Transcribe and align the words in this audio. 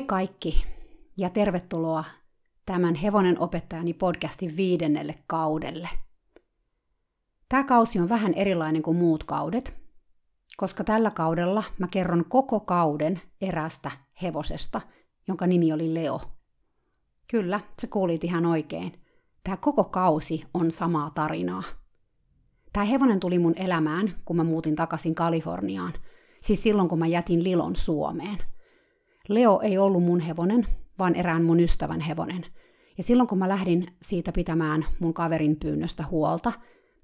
Moi 0.00 0.06
kaikki 0.06 0.64
ja 1.16 1.30
tervetuloa 1.30 2.04
tämän 2.66 2.94
Hevonen 2.94 3.40
opettajani 3.40 3.94
podcastin 3.94 4.56
viidennelle 4.56 5.14
kaudelle. 5.26 5.88
Tämä 7.48 7.64
kausi 7.64 7.98
on 7.98 8.08
vähän 8.08 8.34
erilainen 8.34 8.82
kuin 8.82 8.96
muut 8.96 9.24
kaudet, 9.24 9.74
koska 10.56 10.84
tällä 10.84 11.10
kaudella 11.10 11.64
mä 11.78 11.88
kerron 11.88 12.24
koko 12.28 12.60
kauden 12.60 13.20
erästä 13.40 13.90
hevosesta, 14.22 14.80
jonka 15.28 15.46
nimi 15.46 15.72
oli 15.72 15.94
Leo. 15.94 16.20
Kyllä, 17.30 17.60
se 17.78 17.86
kuulit 17.86 18.24
ihan 18.24 18.46
oikein. 18.46 18.92
Tämä 19.44 19.56
koko 19.56 19.84
kausi 19.84 20.44
on 20.54 20.72
samaa 20.72 21.10
tarinaa. 21.10 21.62
Tämä 22.72 22.86
hevonen 22.86 23.20
tuli 23.20 23.38
mun 23.38 23.54
elämään, 23.56 24.14
kun 24.24 24.36
mä 24.36 24.44
muutin 24.44 24.76
takaisin 24.76 25.14
Kaliforniaan. 25.14 25.92
Siis 26.40 26.62
silloin, 26.62 26.88
kun 26.88 26.98
mä 26.98 27.06
jätin 27.06 27.44
Lilon 27.44 27.76
Suomeen– 27.76 28.38
Leo 29.30 29.60
ei 29.62 29.78
ollut 29.78 30.02
mun 30.02 30.20
hevonen, 30.20 30.66
vaan 30.98 31.14
erään 31.14 31.44
mun 31.44 31.60
ystävän 31.60 32.00
hevonen. 32.00 32.46
Ja 32.96 33.02
silloin 33.02 33.28
kun 33.28 33.38
mä 33.38 33.48
lähdin 33.48 33.86
siitä 34.02 34.32
pitämään 34.32 34.84
mun 34.98 35.14
kaverin 35.14 35.56
pyynnöstä 35.56 36.04
huolta, 36.10 36.52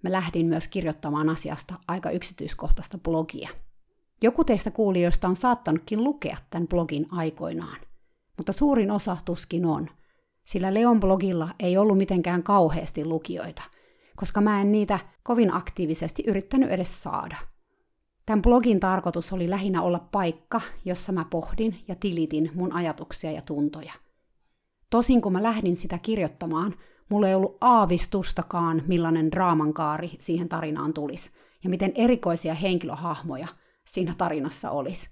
mä 0.02 0.12
lähdin 0.12 0.48
myös 0.48 0.68
kirjoittamaan 0.68 1.28
asiasta 1.28 1.74
aika 1.88 2.10
yksityiskohtaista 2.10 2.98
blogia. 2.98 3.48
Joku 4.22 4.44
teistä 4.44 4.70
kuulijoista 4.70 5.28
on 5.28 5.36
saattanutkin 5.36 6.04
lukea 6.04 6.36
tämän 6.50 6.68
blogin 6.68 7.06
aikoinaan, 7.10 7.78
mutta 8.36 8.52
suurin 8.52 8.90
osa 8.90 9.16
tuskin 9.24 9.66
on, 9.66 9.88
sillä 10.44 10.74
Leon 10.74 11.00
blogilla 11.00 11.54
ei 11.60 11.76
ollut 11.76 11.98
mitenkään 11.98 12.42
kauheasti 12.42 13.04
lukijoita, 13.04 13.62
koska 14.16 14.40
mä 14.40 14.60
en 14.60 14.72
niitä 14.72 14.98
kovin 15.22 15.54
aktiivisesti 15.54 16.22
yrittänyt 16.26 16.70
edes 16.70 17.02
saada– 17.02 17.36
Tämän 18.26 18.42
blogin 18.42 18.80
tarkoitus 18.80 19.32
oli 19.32 19.50
lähinnä 19.50 19.82
olla 19.82 20.08
paikka, 20.12 20.60
jossa 20.84 21.12
mä 21.12 21.26
pohdin 21.30 21.78
ja 21.88 21.94
tilitin 21.94 22.50
mun 22.54 22.72
ajatuksia 22.72 23.32
ja 23.32 23.42
tuntoja. 23.46 23.92
Tosin 24.90 25.20
kun 25.20 25.32
mä 25.32 25.42
lähdin 25.42 25.76
sitä 25.76 25.98
kirjoittamaan, 25.98 26.74
mulla 27.08 27.28
ei 27.28 27.34
ollut 27.34 27.56
aavistustakaan, 27.60 28.82
millainen 28.86 29.30
draamankaari 29.30 30.10
siihen 30.18 30.48
tarinaan 30.48 30.94
tulisi, 30.94 31.30
ja 31.64 31.70
miten 31.70 31.92
erikoisia 31.94 32.54
henkilöhahmoja 32.54 33.48
siinä 33.84 34.14
tarinassa 34.18 34.70
olisi. 34.70 35.10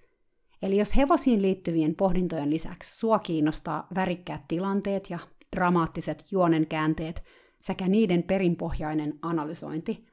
Eli 0.62 0.76
jos 0.76 0.96
hevosiin 0.96 1.42
liittyvien 1.42 1.94
pohdintojen 1.94 2.50
lisäksi 2.50 2.98
sua 2.98 3.18
kiinnostaa 3.18 3.86
värikkäät 3.94 4.48
tilanteet 4.48 5.10
ja 5.10 5.18
dramaattiset 5.56 6.24
juonenkäänteet 6.30 7.22
sekä 7.58 7.88
niiden 7.88 8.22
perinpohjainen 8.22 9.18
analysointi, 9.22 10.06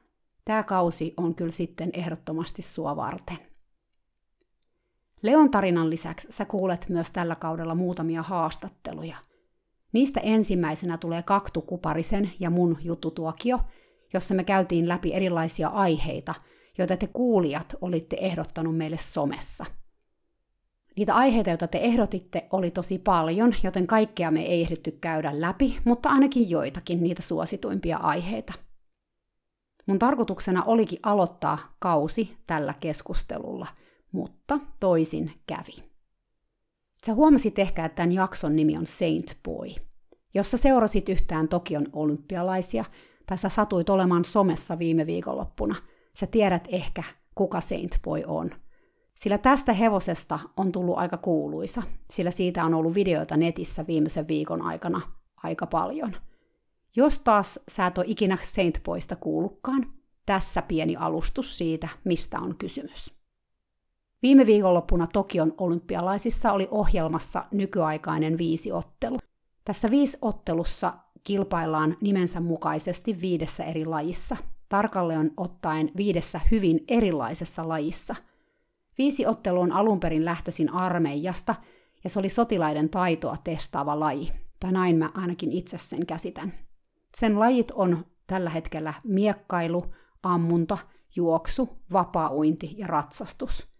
Tämä 0.44 0.62
kausi 0.62 1.14
on 1.16 1.34
kyllä 1.34 1.50
sitten 1.50 1.90
ehdottomasti 1.92 2.62
sua 2.62 2.96
varten. 2.96 3.38
Leon 5.22 5.50
tarinan 5.50 5.90
lisäksi 5.90 6.28
sä 6.30 6.44
kuulet 6.44 6.86
myös 6.88 7.10
tällä 7.10 7.34
kaudella 7.34 7.74
muutamia 7.74 8.22
haastatteluja. 8.22 9.16
Niistä 9.92 10.20
ensimmäisenä 10.20 10.98
tulee 10.98 11.22
Kaktu 11.22 11.62
Kuparisen 11.62 12.32
ja 12.40 12.50
mun 12.50 12.78
juttutuokio, 12.82 13.58
jossa 14.14 14.34
me 14.34 14.44
käytiin 14.44 14.88
läpi 14.88 15.14
erilaisia 15.14 15.68
aiheita, 15.68 16.34
joita 16.78 16.96
te 16.96 17.06
kuulijat 17.06 17.74
olitte 17.80 18.16
ehdottanut 18.20 18.76
meille 18.76 18.96
somessa. 18.96 19.64
Niitä 20.96 21.14
aiheita, 21.14 21.50
joita 21.50 21.66
te 21.66 21.78
ehdotitte, 21.78 22.46
oli 22.50 22.70
tosi 22.70 22.98
paljon, 22.98 23.54
joten 23.62 23.86
kaikkea 23.86 24.30
me 24.30 24.42
ei 24.42 24.62
ehditty 24.62 24.90
käydä 24.90 25.40
läpi, 25.40 25.78
mutta 25.84 26.08
ainakin 26.08 26.50
joitakin 26.50 27.02
niitä 27.02 27.22
suosituimpia 27.22 27.96
aiheita– 27.96 28.52
Mun 29.86 29.98
tarkoituksena 29.98 30.64
olikin 30.64 30.98
aloittaa 31.02 31.58
kausi 31.78 32.36
tällä 32.46 32.74
keskustelulla, 32.80 33.66
mutta 34.12 34.58
toisin 34.80 35.32
kävi. 35.46 35.82
Sä 37.06 37.14
huomasit 37.14 37.58
ehkä, 37.58 37.84
että 37.84 37.96
tämän 37.96 38.12
jakson 38.12 38.56
nimi 38.56 38.76
on 38.76 38.86
Saint 38.86 39.38
Boy. 39.44 39.68
Jos 40.34 40.50
sä 40.50 40.56
seurasit 40.56 41.08
yhtään 41.08 41.48
Tokion 41.48 41.86
olympialaisia, 41.92 42.84
tai 43.26 43.38
sä 43.38 43.48
satuit 43.48 43.90
olemaan 43.90 44.24
somessa 44.24 44.78
viime 44.78 45.06
viikonloppuna, 45.06 45.74
sä 46.16 46.26
tiedät 46.26 46.68
ehkä, 46.72 47.02
kuka 47.34 47.60
Saint 47.60 47.98
Boy 48.04 48.22
on. 48.26 48.50
Sillä 49.14 49.38
tästä 49.38 49.72
hevosesta 49.72 50.38
on 50.56 50.72
tullut 50.72 50.98
aika 50.98 51.16
kuuluisa, 51.16 51.82
sillä 52.10 52.30
siitä 52.30 52.64
on 52.64 52.74
ollut 52.74 52.94
videoita 52.94 53.36
netissä 53.36 53.86
viimeisen 53.86 54.28
viikon 54.28 54.62
aikana 54.62 55.00
aika 55.36 55.66
paljon– 55.66 56.16
jos 56.96 57.20
taas 57.20 57.60
sä 57.68 57.86
et 57.86 57.98
ole 57.98 58.06
ikinä 58.08 58.38
Saint 58.42 58.80
Boysta 58.84 59.16
kuullutkaan, 59.16 59.86
tässä 60.26 60.62
pieni 60.62 60.96
alustus 60.96 61.58
siitä, 61.58 61.88
mistä 62.04 62.38
on 62.38 62.56
kysymys. 62.56 63.14
Viime 64.22 64.46
viikonloppuna 64.46 65.06
Tokion 65.06 65.54
olympialaisissa 65.58 66.52
oli 66.52 66.68
ohjelmassa 66.70 67.44
nykyaikainen 67.50 68.38
viisiottelu. 68.38 69.18
Tässä 69.64 69.90
viisiottelussa 69.90 70.92
kilpaillaan 71.24 71.96
nimensä 72.00 72.40
mukaisesti 72.40 73.20
viidessä 73.20 73.64
eri 73.64 73.86
lajissa, 73.86 74.36
tarkalleen 74.68 75.30
ottaen 75.36 75.90
viidessä 75.96 76.40
hyvin 76.50 76.84
erilaisessa 76.88 77.68
lajissa. 77.68 78.14
Viisiottelu 78.98 79.60
on 79.60 79.72
alun 79.72 80.00
perin 80.00 80.24
lähtöisin 80.24 80.72
armeijasta, 80.72 81.54
ja 82.04 82.10
se 82.10 82.18
oli 82.18 82.28
sotilaiden 82.28 82.88
taitoa 82.88 83.36
testaava 83.44 84.00
laji, 84.00 84.28
tai 84.60 84.72
näin 84.72 84.96
mä 84.96 85.10
ainakin 85.14 85.52
itse 85.52 85.78
sen 85.78 86.06
käsitän. 86.06 86.52
Sen 87.16 87.38
lajit 87.38 87.70
on 87.70 88.04
tällä 88.26 88.50
hetkellä 88.50 88.94
miekkailu, 89.04 89.82
ammunta, 90.22 90.78
juoksu, 91.16 91.68
vapaa-uinti 91.92 92.74
ja 92.78 92.86
ratsastus. 92.86 93.72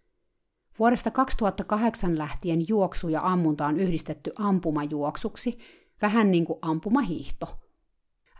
Vuodesta 0.79 1.11
2008 1.11 2.17
lähtien 2.17 2.67
juoksu 2.67 3.09
ja 3.09 3.21
ammunta 3.23 3.65
on 3.65 3.79
yhdistetty 3.79 4.31
ampumajuoksuksi, 4.39 5.59
vähän 6.01 6.31
niin 6.31 6.45
kuin 6.45 6.59
ampumahiihto. 6.61 7.59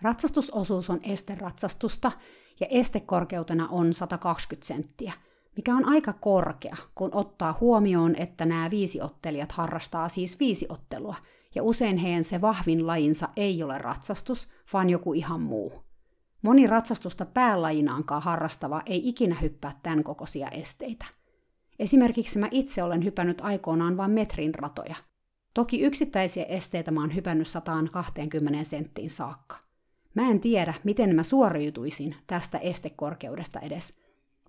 Ratsastusosuus 0.02 0.90
on 0.90 1.00
esteratsastusta 1.04 2.12
ja 2.60 2.68
estekorkeutena 2.70 3.68
on 3.68 3.94
120 3.94 4.68
senttiä, 4.68 5.14
mikä 5.56 5.75
on 5.75 5.86
aika 5.86 6.14
korkea, 6.14 6.75
kun 6.96 7.10
ottaa 7.14 7.58
huomioon, 7.62 8.16
että 8.16 8.46
nämä 8.46 8.70
viisiottelijat 8.70 9.52
harrastaa 9.52 10.10
siis 10.10 10.40
viisiottelua– 10.40 11.16
ja 11.56 11.64
usein 11.64 11.97
heidän 11.97 12.24
se 12.24 12.41
vahvin 12.41 12.88
lajinsa 12.88 13.30
ei 13.36 13.64
ole 13.64 13.78
ratsastus, 13.78 14.47
vaan 14.74 14.90
joku 14.90 15.14
ihan 15.14 15.41
muu. 15.41 15.74
Moni 16.41 16.68
ratsastusta 16.68 17.25
päälajinaankaan 17.25 18.22
harrastava 18.22 18.81
ei 18.86 19.09
ikinä 19.09 19.36
hyppää 19.41 19.80
tämän 19.84 20.03
kokoisia 20.03 20.47
esteitä. 20.47 21.06
Esimerkiksi 21.80 22.40
mä 22.40 22.47
itse 22.52 22.84
olen 22.84 23.03
hypännyt 23.03 23.42
aikoinaan 23.42 23.97
vain 23.97 24.12
metrin 24.12 24.56
ratoja. 24.56 24.95
Toki 25.54 25.81
yksittäisiä 25.81 26.44
esteitä 26.44 26.92
mä 26.92 27.01
oon 27.01 27.16
hypännyt 27.16 27.48
120 27.48 28.63
senttiin 28.63 29.10
saakka. 29.10 29.57
Mä 30.13 30.30
en 30.30 30.39
tiedä, 30.39 30.74
miten 30.83 31.16
mä 31.16 31.24
suoriutuisin 31.24 32.16
tästä 32.27 32.57
estekorkeudesta 32.57 33.60
edes, 33.60 33.94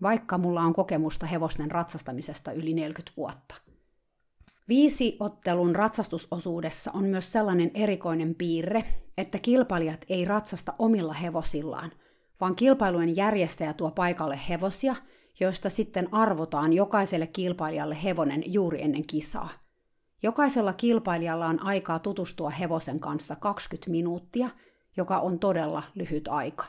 vaikka 0.03 0.39
mulla 0.39 0.61
on 0.61 0.73
kokemusta 0.73 1.27
hevosten 1.27 1.71
ratsastamisesta 1.71 2.53
yli 2.53 2.75
40 2.75 3.13
vuotta. 3.17 3.55
Viisi 4.69 5.17
ottelun 5.21 5.77
ratsastusosuudessa 5.77 6.91
on 6.95 7.05
myös 7.05 7.33
sellainen 7.33 7.71
erikoinen 7.75 8.35
piirre, 8.35 8.85
että 9.19 9.39
kilpailijat 9.39 10.05
ei 10.09 10.25
ratsasta 10.25 10.73
omilla 10.79 11.13
hevosillaan, 11.13 11.93
vaan 12.41 12.57
kilpailujen 12.57 13.17
järjestäjä 13.17 13.73
tuo 13.73 13.91
paikalle 13.91 14.41
hevosia, 14.49 14.97
joista 15.41 15.71
sitten 15.71 16.15
arvotaan 16.15 16.73
jokaiselle 16.73 17.27
kilpailijalle 17.27 18.03
hevonen 18.05 18.43
juuri 18.47 18.83
ennen 18.83 19.07
kisaa. 19.07 19.49
Jokaisella 20.23 20.73
kilpailijalla 20.73 21.47
on 21.47 21.63
aikaa 21.63 21.99
tutustua 21.99 22.51
hevosen 22.51 23.01
kanssa 23.01 23.37
20 23.37 23.91
minuuttia, 23.91 24.51
joka 24.97 25.19
on 25.19 25.39
todella 25.39 25.83
lyhyt 25.95 26.29
aika. 26.29 26.65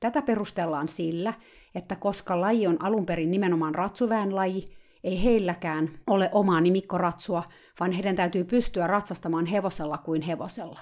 Tätä 0.00 0.22
perustellaan 0.22 0.88
sillä, 0.88 1.34
että 1.74 1.96
koska 1.96 2.40
laji 2.40 2.66
on 2.66 2.82
alun 2.82 3.06
perin 3.06 3.30
nimenomaan 3.30 3.74
ratsuväen 3.74 4.36
laji, 4.36 4.77
ei 5.04 5.24
heilläkään 5.24 5.90
ole 6.06 6.30
omaa 6.32 6.60
nimikkoratsua, 6.60 7.42
vaan 7.80 7.92
heidän 7.92 8.16
täytyy 8.16 8.44
pystyä 8.44 8.86
ratsastamaan 8.86 9.46
hevosella 9.46 9.98
kuin 9.98 10.22
hevosella. 10.22 10.80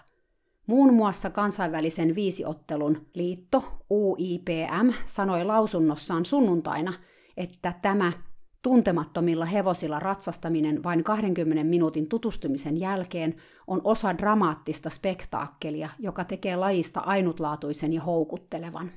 Muun 0.67 0.95
muassa 0.95 1.31
kansainvälisen 1.31 2.15
viisiottelun 2.15 3.07
liitto 3.15 3.65
UIPM 3.91 4.91
sanoi 5.05 5.45
lausunnossaan 5.45 6.25
sunnuntaina, 6.25 6.93
että 7.37 7.75
tämä 7.83 8.13
tuntemattomilla 8.63 9.45
hevosilla 9.45 9.99
ratsastaminen 9.99 10.83
vain 10.83 11.05
20 11.05 11.65
minuutin 11.65 12.09
tutustumisen 12.09 12.81
jälkeen 12.81 13.35
on 13.67 13.81
osa 13.85 14.19
dramaattista 14.19 14.91
spektaakkelia, 14.91 15.89
joka 15.99 16.25
tekee 16.25 16.57
lajista 16.57 17.01
ainutlaatuisen 17.01 17.93
ja 17.93 18.03
houkuttelevan. 18.03 18.91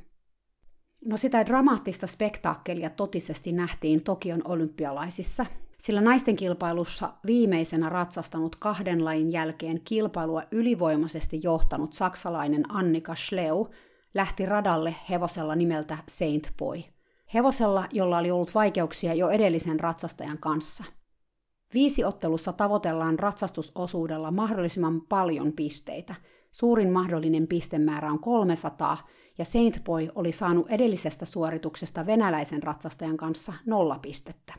No 1.06 1.18
sitä 1.18 1.46
dramaattista 1.46 2.08
spektaakkelia 2.08 2.90
totisesti 2.90 3.52
nähtiin 3.52 4.04
Tokion 4.04 4.42
olympialaisissa, 4.46 5.46
sillä 5.78 6.02
naisten 6.02 6.36
kilpailussa 6.36 7.14
viimeisenä 7.26 7.90
ratsastanut 7.90 8.56
kahden 8.56 9.06
lajin 9.06 9.32
jälkeen 9.32 9.82
kilpailua 9.84 10.44
ylivoimaisesti 10.52 11.40
johtanut 11.44 11.94
saksalainen 11.94 12.72
Annika 12.72 13.16
Schleu 13.16 13.68
lähti 14.14 14.46
radalle 14.46 14.96
hevosella 15.10 15.56
nimeltä 15.56 15.98
Saint 16.08 16.54
Boy. 16.58 16.82
Hevosella, 17.34 17.88
jolla 17.92 18.18
oli 18.18 18.32
ollut 18.32 18.56
vaikeuksia 18.56 19.14
jo 19.14 19.30
edellisen 19.30 19.80
ratsastajan 19.80 20.38
kanssa. 20.38 20.84
Viisi 21.74 22.04
ottelussa 22.04 22.54
tavoitellaan 22.54 23.20
ratsastusosuudella 23.20 24.32
mahdollisimman 24.32 25.02
paljon 25.02 25.54
pisteitä. 25.54 26.16
Suurin 26.52 26.92
mahdollinen 26.92 27.48
pistemäärä 27.48 28.12
on 28.12 28.20
300, 28.20 29.08
ja 29.40 29.46
Saint 29.46 29.84
Boy 29.84 30.10
oli 30.16 30.32
saanut 30.32 30.70
edellisestä 30.70 31.26
suorituksesta 31.26 32.06
venäläisen 32.06 32.64
ratsastajan 32.64 33.18
kanssa 33.18 33.54
nolla 33.66 34.00
pistettä. 34.00 34.54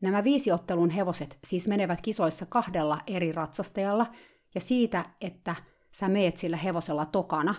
Nämä 0.00 0.24
viisiottelun 0.24 0.90
hevoset 0.90 1.38
siis 1.44 1.68
menevät 1.68 2.00
kisoissa 2.00 2.46
kahdella 2.46 2.98
eri 3.06 3.32
ratsastajalla, 3.32 4.06
ja 4.54 4.60
siitä, 4.60 5.04
että 5.20 5.54
sä 5.90 6.08
meet 6.08 6.36
sillä 6.36 6.56
hevosella 6.56 7.06
tokana, 7.06 7.54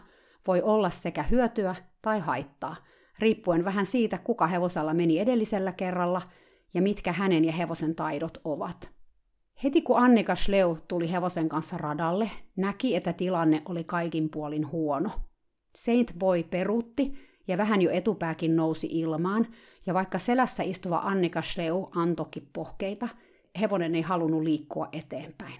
voi 0.47 0.61
olla 0.61 0.89
sekä 0.89 1.23
hyötyä 1.23 1.75
tai 2.01 2.19
haittaa, 2.19 2.75
riippuen 3.19 3.65
vähän 3.65 3.85
siitä, 3.85 4.17
kuka 4.17 4.47
hevosella 4.47 4.93
meni 4.93 5.19
edellisellä 5.19 5.71
kerralla 5.71 6.21
ja 6.73 6.81
mitkä 6.81 7.11
hänen 7.11 7.45
ja 7.45 7.51
hevosen 7.51 7.95
taidot 7.95 8.37
ovat. 8.43 8.91
Heti 9.63 9.81
kun 9.81 9.97
Annika 9.97 10.35
Schleu 10.35 10.77
tuli 10.87 11.11
hevosen 11.11 11.49
kanssa 11.49 11.77
radalle, 11.77 12.31
näki, 12.55 12.95
että 12.95 13.13
tilanne 13.13 13.61
oli 13.65 13.83
kaikin 13.83 14.29
puolin 14.29 14.71
huono. 14.71 15.11
Saint 15.75 16.13
Boy 16.19 16.43
peruutti 16.43 17.13
ja 17.47 17.57
vähän 17.57 17.81
jo 17.81 17.91
etupääkin 17.91 18.55
nousi 18.55 18.87
ilmaan, 18.91 19.47
ja 19.85 19.93
vaikka 19.93 20.19
selässä 20.19 20.63
istuva 20.63 20.97
Annika 20.97 21.41
Schleu 21.41 21.87
antoki 21.95 22.41
pohkeita, 22.53 23.07
hevonen 23.59 23.95
ei 23.95 24.01
halunnut 24.01 24.43
liikkua 24.43 24.89
eteenpäin. 24.91 25.59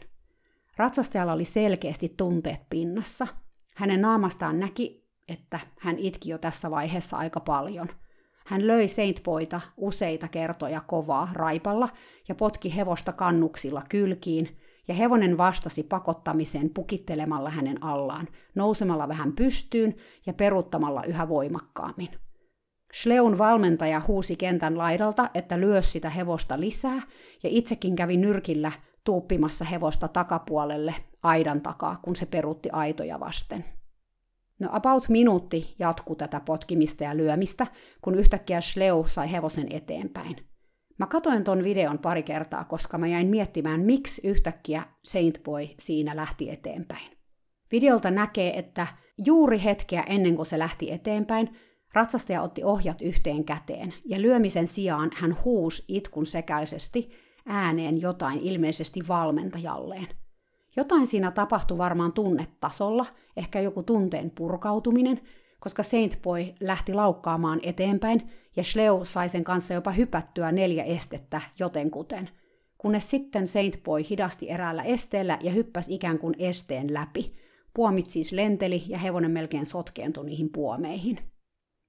Ratsastajalla 0.78 1.34
oli 1.34 1.46
selkeästi 1.46 2.14
tunteet 2.18 2.62
pinnassa. 2.70 3.28
Hänen 3.76 4.02
naamastaan 4.02 4.60
näki, 4.60 5.08
että 5.28 5.60
hän 5.80 6.00
itki 6.00 6.30
jo 6.30 6.38
tässä 6.38 6.72
vaiheessa 6.72 7.18
aika 7.18 7.40
paljon. 7.40 7.88
Hän 8.46 8.68
löi 8.68 8.88
Saint 8.88 9.24
Boyta 9.24 9.62
useita 9.78 10.28
kertoja 10.28 10.82
kovaa 10.88 11.30
raipalla 11.34 11.90
ja 12.28 12.36
potki 12.36 12.76
hevosta 12.76 13.12
kannuksilla 13.12 13.84
kylkiin, 13.90 14.58
ja 14.88 14.94
hevonen 14.94 15.38
vastasi 15.38 15.84
pakottamiseen 15.84 16.70
pukittelemalla 16.70 17.50
hänen 17.50 17.84
allaan, 17.84 18.28
nousemalla 18.56 19.08
vähän 19.08 19.34
pystyyn 19.34 19.96
ja 20.26 20.34
peruttamalla 20.34 21.04
yhä 21.04 21.30
voimakkaammin. 21.30 22.10
Schleun 22.94 23.38
valmentaja 23.38 24.02
huusi 24.08 24.36
kentän 24.36 24.78
laidalta, 24.78 25.30
että 25.34 25.60
lyö 25.60 25.82
sitä 25.82 26.10
hevosta 26.10 26.60
lisää, 26.60 27.02
ja 27.44 27.50
itsekin 27.50 27.96
kävi 27.96 28.18
nyrkillä 28.18 28.72
tuuppimassa 29.04 29.66
hevosta 29.66 30.08
takapuolelle 30.08 30.96
aidan 31.24 31.62
takaa, 31.62 32.00
kun 32.02 32.16
se 32.16 32.26
perutti 32.26 32.70
aitoja 32.72 33.20
vasten. 33.20 33.66
No 34.60 34.70
about 34.72 35.10
minuutti 35.10 35.76
jatkuu 35.80 36.16
tätä 36.16 36.40
potkimista 36.40 37.04
ja 37.04 37.18
lyömistä, 37.18 37.68
kun 38.02 38.16
yhtäkkiä 38.16 38.62
Schleu 38.62 39.06
sai 39.08 39.32
hevosen 39.32 39.68
eteenpäin. 39.70 40.53
Mä 41.00 41.08
katoin 41.08 41.44
ton 41.44 41.64
videon 41.64 42.00
pari 42.00 42.24
kertaa, 42.24 42.64
koska 42.64 42.98
mä 42.98 43.08
jäin 43.08 43.28
miettimään, 43.28 43.82
miksi 43.82 44.28
yhtäkkiä 44.28 44.84
Saint 45.04 45.44
Boy 45.44 45.68
siinä 45.80 46.16
lähti 46.16 46.50
eteenpäin. 46.50 47.18
Videolta 47.72 48.12
näkee, 48.12 48.60
että 48.60 48.88
juuri 49.26 49.64
hetkeä 49.64 50.04
ennen 50.08 50.36
kuin 50.36 50.46
se 50.46 50.60
lähti 50.60 50.92
eteenpäin, 50.92 51.50
Ratsastaja 51.94 52.42
otti 52.42 52.64
ohjat 52.64 53.02
yhteen 53.02 53.44
käteen, 53.44 53.94
ja 54.06 54.22
lyömisen 54.22 54.68
sijaan 54.68 55.12
hän 55.16 55.38
huusi 55.46 55.84
itkun 55.88 56.26
sekäisesti 56.26 57.10
ääneen 57.46 58.02
jotain 58.02 58.40
ilmeisesti 58.40 59.08
valmentajalleen. 59.08 60.08
Jotain 60.76 61.08
siinä 61.08 61.32
tapahtui 61.32 61.78
varmaan 61.78 62.14
tunnetasolla, 62.14 63.06
ehkä 63.38 63.60
joku 63.60 63.84
tunteen 63.84 64.32
purkautuminen, 64.32 65.22
koska 65.60 65.84
Saint 65.84 66.22
Boy 66.22 66.46
lähti 66.60 66.94
laukkaamaan 66.94 67.60
eteenpäin, 67.64 68.30
ja 68.56 68.64
Schleu 68.64 69.06
sai 69.06 69.30
sen 69.30 69.44
kanssa 69.44 69.74
jopa 69.74 69.92
hypättyä 69.92 70.52
neljä 70.52 70.84
estettä 70.84 71.42
jotenkuten, 71.60 72.30
kunnes 72.78 73.10
sitten 73.10 73.48
Saint 73.48 73.84
Boy 73.84 74.02
hidasti 74.10 74.50
eräällä 74.50 74.84
esteellä 74.84 75.40
ja 75.42 75.52
hyppäsi 75.52 75.94
ikään 75.94 76.20
kuin 76.20 76.36
esteen 76.40 76.94
läpi. 76.94 77.36
Puomit 77.74 78.10
siis 78.10 78.32
lenteli 78.32 78.84
ja 78.88 78.98
hevonen 78.98 79.32
melkein 79.32 79.66
sotkeentui 79.66 80.26
niihin 80.26 80.50
puomeihin. 80.50 81.20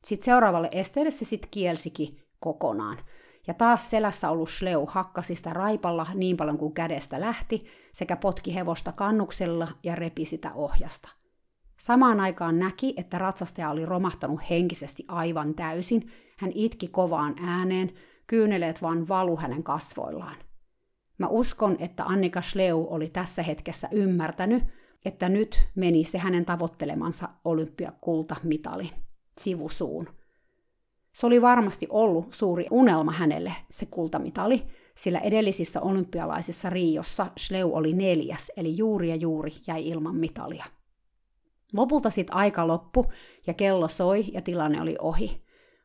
Sitten 0.04 0.24
seuraavalle 0.24 0.68
esteelle 0.72 1.10
se 1.10 1.24
sitten 1.24 1.50
kielsikin 1.50 2.16
kokonaan. 2.40 2.98
Ja 3.46 3.54
taas 3.54 3.90
selässä 3.90 4.30
ollut 4.30 4.50
Schleu 4.50 4.86
hakkasi 4.86 5.34
sitä 5.34 5.50
raipalla 5.50 6.06
niin 6.14 6.36
paljon 6.36 6.58
kuin 6.58 6.74
kädestä 6.74 7.20
lähti, 7.20 7.60
sekä 7.92 8.16
potki 8.16 8.54
hevosta 8.54 8.92
kannuksella 8.92 9.68
ja 9.82 9.94
repi 9.94 10.24
sitä 10.24 10.52
ohjasta. 10.52 11.08
Samaan 11.76 12.20
aikaan 12.20 12.58
näki, 12.58 12.94
että 12.96 13.18
ratsastaja 13.18 13.70
oli 13.70 13.86
romahtanut 13.86 14.40
henkisesti 14.50 15.04
aivan 15.08 15.54
täysin. 15.54 16.10
Hän 16.38 16.52
itki 16.54 16.88
kovaan 16.88 17.34
ääneen, 17.46 17.92
kyyneleet 18.26 18.82
vaan 18.82 19.08
valu 19.08 19.36
hänen 19.36 19.62
kasvoillaan. 19.62 20.36
Mä 21.18 21.26
uskon, 21.26 21.76
että 21.78 22.04
Annika 22.04 22.42
Schleu 22.42 22.86
oli 22.90 23.08
tässä 23.08 23.42
hetkessä 23.42 23.88
ymmärtänyt, 23.92 24.64
että 25.04 25.28
nyt 25.28 25.68
meni 25.74 26.04
se 26.04 26.18
hänen 26.18 26.44
tavoittelemansa 26.44 27.28
olympiakultamitali 27.44 28.90
sivusuun. 29.38 30.08
Se 31.12 31.26
oli 31.26 31.42
varmasti 31.42 31.86
ollut 31.90 32.32
suuri 32.32 32.66
unelma 32.70 33.12
hänelle, 33.12 33.52
se 33.70 33.86
kultamitali, 33.86 34.66
sillä 34.94 35.18
edellisissä 35.18 35.80
olympialaisissa 35.80 36.70
Riossa 36.70 37.26
Schleu 37.38 37.74
oli 37.74 37.92
neljäs, 37.92 38.52
eli 38.56 38.76
juuri 38.76 39.08
ja 39.08 39.16
juuri 39.16 39.52
jäi 39.66 39.88
ilman 39.88 40.16
mitalia. 40.16 40.64
Lopulta 41.72 42.10
sitten 42.10 42.36
aika 42.36 42.66
loppu 42.66 43.04
ja 43.46 43.54
kello 43.54 43.88
soi 43.88 44.24
ja 44.32 44.42
tilanne 44.42 44.82
oli 44.82 44.96
ohi. 45.00 45.43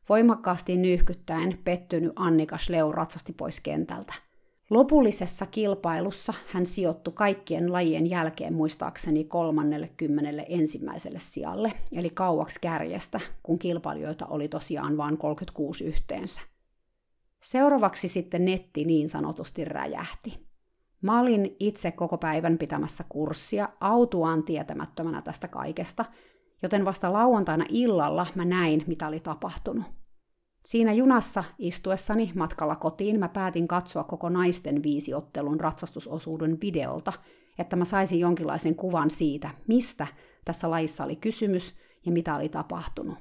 Voimakkaasti 0.09 0.77
nyyhkyttäen 0.77 1.59
pettynyt 1.63 2.11
Annika 2.15 2.57
Schleu 2.57 2.91
ratsasti 2.91 3.33
pois 3.33 3.59
kentältä– 3.59 4.13
Lopullisessa 4.69 5.45
kilpailussa 5.45 6.33
hän 6.47 6.65
sijoittui 6.65 7.13
kaikkien 7.13 7.71
lajien 7.71 8.09
jälkeen 8.09 8.53
muistaakseni 8.53 9.23
kolmannelle 9.23 9.89
kymmenelle 9.97 10.45
ensimmäiselle 10.49 11.19
sijalle, 11.19 11.73
eli 11.91 12.09
kauaksi 12.09 12.59
kärjestä, 12.61 13.19
kun 13.43 13.59
kilpailijoita 13.59 14.25
oli 14.25 14.47
tosiaan 14.47 14.97
vain 14.97 15.17
36 15.17 15.85
yhteensä. 15.85 16.41
Seuraavaksi 17.43 18.07
sitten 18.07 18.45
netti 18.45 18.85
niin 18.85 19.09
sanotusti 19.09 19.65
räjähti. 19.65 20.47
Mä 21.01 21.21
olin 21.21 21.55
itse 21.59 21.91
koko 21.91 22.17
päivän 22.17 22.57
pitämässä 22.57 23.03
kurssia 23.09 23.69
autuaan 23.79 24.43
tietämättömänä 24.43 25.21
tästä 25.21 25.47
kaikesta, 25.47 26.05
joten 26.61 26.85
vasta 26.85 27.13
lauantaina 27.13 27.65
illalla 27.69 28.27
mä 28.35 28.45
näin, 28.45 28.83
mitä 28.87 29.07
oli 29.07 29.19
tapahtunut. 29.19 29.98
Siinä 30.69 30.93
junassa 30.93 31.43
istuessani 31.59 32.31
matkalla 32.35 32.75
kotiin 32.75 33.19
mä 33.19 33.29
päätin 33.29 33.67
katsoa 33.67 34.03
koko 34.03 34.29
naisten 34.29 34.83
viisiottelun 34.83 35.59
ratsastusosuuden 35.59 36.57
videolta, 36.61 37.13
että 37.59 37.75
mä 37.75 37.85
saisin 37.85 38.19
jonkinlaisen 38.19 38.75
kuvan 38.75 39.09
siitä, 39.09 39.49
mistä 39.67 40.07
tässä 40.45 40.71
lajissa 40.71 41.03
oli 41.03 41.15
kysymys 41.15 41.75
ja 42.05 42.11
mitä 42.11 42.35
oli 42.35 42.49
tapahtunut. 42.49 43.17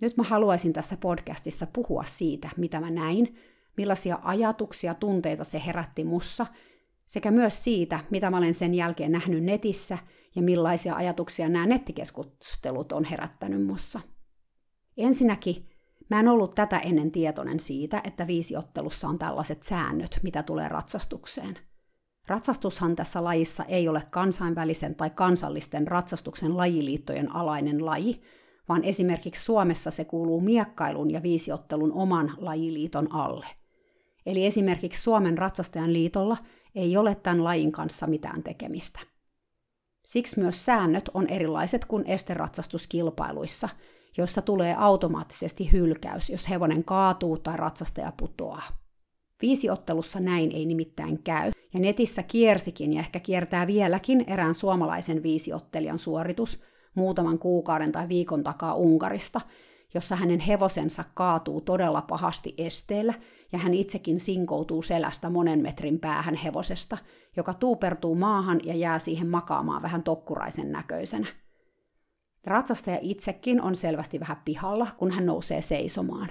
Nyt 0.00 0.16
mä 0.16 0.22
haluaisin 0.22 0.72
tässä 0.72 0.96
podcastissa 0.96 1.66
puhua 1.72 2.04
siitä, 2.04 2.50
mitä 2.56 2.80
mä 2.80 2.90
näin, 2.90 3.38
millaisia 3.76 4.18
ajatuksia, 4.22 4.94
tunteita 4.94 5.44
se 5.44 5.62
herätti 5.66 6.04
mussa, 6.04 6.46
sekä 7.06 7.30
myös 7.30 7.64
siitä, 7.64 8.00
mitä 8.10 8.30
mä 8.30 8.38
olen 8.38 8.54
sen 8.54 8.74
jälkeen 8.74 9.12
nähnyt 9.12 9.44
netissä 9.44 9.98
ja 10.36 10.42
millaisia 10.42 10.94
ajatuksia 10.94 11.48
nämä 11.48 11.66
nettikeskustelut 11.66 12.92
on 12.92 13.04
herättänyt 13.04 13.66
mussa. 13.66 14.00
Ensinnäkin 14.96 15.75
Mä 16.10 16.20
en 16.20 16.28
ollut 16.28 16.54
tätä 16.54 16.78
ennen 16.78 17.10
tietoinen 17.10 17.60
siitä, 17.60 18.00
että 18.04 18.26
viisiottelussa 18.26 19.08
on 19.08 19.18
tällaiset 19.18 19.62
säännöt, 19.62 20.20
mitä 20.22 20.42
tulee 20.42 20.68
ratsastukseen. 20.68 21.58
Ratsastushan 22.26 22.96
tässä 22.96 23.24
lajissa 23.24 23.64
ei 23.64 23.88
ole 23.88 24.02
kansainvälisen 24.10 24.94
tai 24.94 25.10
kansallisten 25.10 25.88
ratsastuksen 25.88 26.56
lajiliittojen 26.56 27.36
alainen 27.36 27.86
laji, 27.86 28.22
vaan 28.68 28.84
esimerkiksi 28.84 29.44
Suomessa 29.44 29.90
se 29.90 30.04
kuuluu 30.04 30.40
miekkailun 30.40 31.10
ja 31.10 31.22
viisiottelun 31.22 31.92
oman 31.92 32.34
lajiliiton 32.36 33.12
alle. 33.12 33.46
Eli 34.26 34.46
esimerkiksi 34.46 35.02
Suomen 35.02 35.38
ratsastajan 35.38 35.92
liitolla 35.92 36.36
ei 36.74 36.96
ole 36.96 37.14
tämän 37.14 37.44
lajin 37.44 37.72
kanssa 37.72 38.06
mitään 38.06 38.42
tekemistä. 38.42 39.00
Siksi 40.04 40.40
myös 40.40 40.64
säännöt 40.64 41.10
on 41.14 41.26
erilaiset 41.28 41.84
kuin 41.84 42.06
esteratsastuskilpailuissa– 42.06 43.68
jossa 44.18 44.42
tulee 44.42 44.74
automaattisesti 44.78 45.72
hylkäys, 45.72 46.30
jos 46.30 46.48
hevonen 46.50 46.84
kaatuu 46.84 47.38
tai 47.38 47.56
ratsastaja 47.56 48.12
putoaa. 48.16 48.62
Viisiottelussa 49.42 50.20
näin 50.20 50.52
ei 50.52 50.66
nimittäin 50.66 51.22
käy, 51.22 51.50
ja 51.74 51.80
netissä 51.80 52.22
kiersikin 52.22 52.92
ja 52.92 53.00
ehkä 53.00 53.20
kiertää 53.20 53.66
vieläkin 53.66 54.24
erään 54.26 54.54
suomalaisen 54.54 55.22
viisiottelijan 55.22 55.98
suoritus 55.98 56.64
muutaman 56.94 57.38
kuukauden 57.38 57.92
tai 57.92 58.08
viikon 58.08 58.44
takaa 58.44 58.74
Unkarista, 58.74 59.40
jossa 59.94 60.16
hänen 60.16 60.40
hevosensa 60.40 61.04
kaatuu 61.14 61.60
todella 61.60 62.02
pahasti 62.02 62.54
esteellä, 62.58 63.14
ja 63.52 63.58
hän 63.58 63.74
itsekin 63.74 64.20
sinkoutuu 64.20 64.82
selästä 64.82 65.30
monen 65.30 65.62
metrin 65.62 66.00
päähän 66.00 66.34
hevosesta, 66.34 66.98
joka 67.36 67.54
tuupertuu 67.54 68.14
maahan 68.14 68.60
ja 68.64 68.74
jää 68.74 68.98
siihen 68.98 69.28
makaamaan 69.28 69.82
vähän 69.82 70.02
tokkuraisen 70.02 70.72
näköisenä. 70.72 71.26
Ratsastaja 72.46 72.98
itsekin 73.00 73.62
on 73.62 73.76
selvästi 73.76 74.20
vähän 74.20 74.42
pihalla, 74.44 74.86
kun 74.98 75.10
hän 75.10 75.26
nousee 75.26 75.62
seisomaan. 75.62 76.28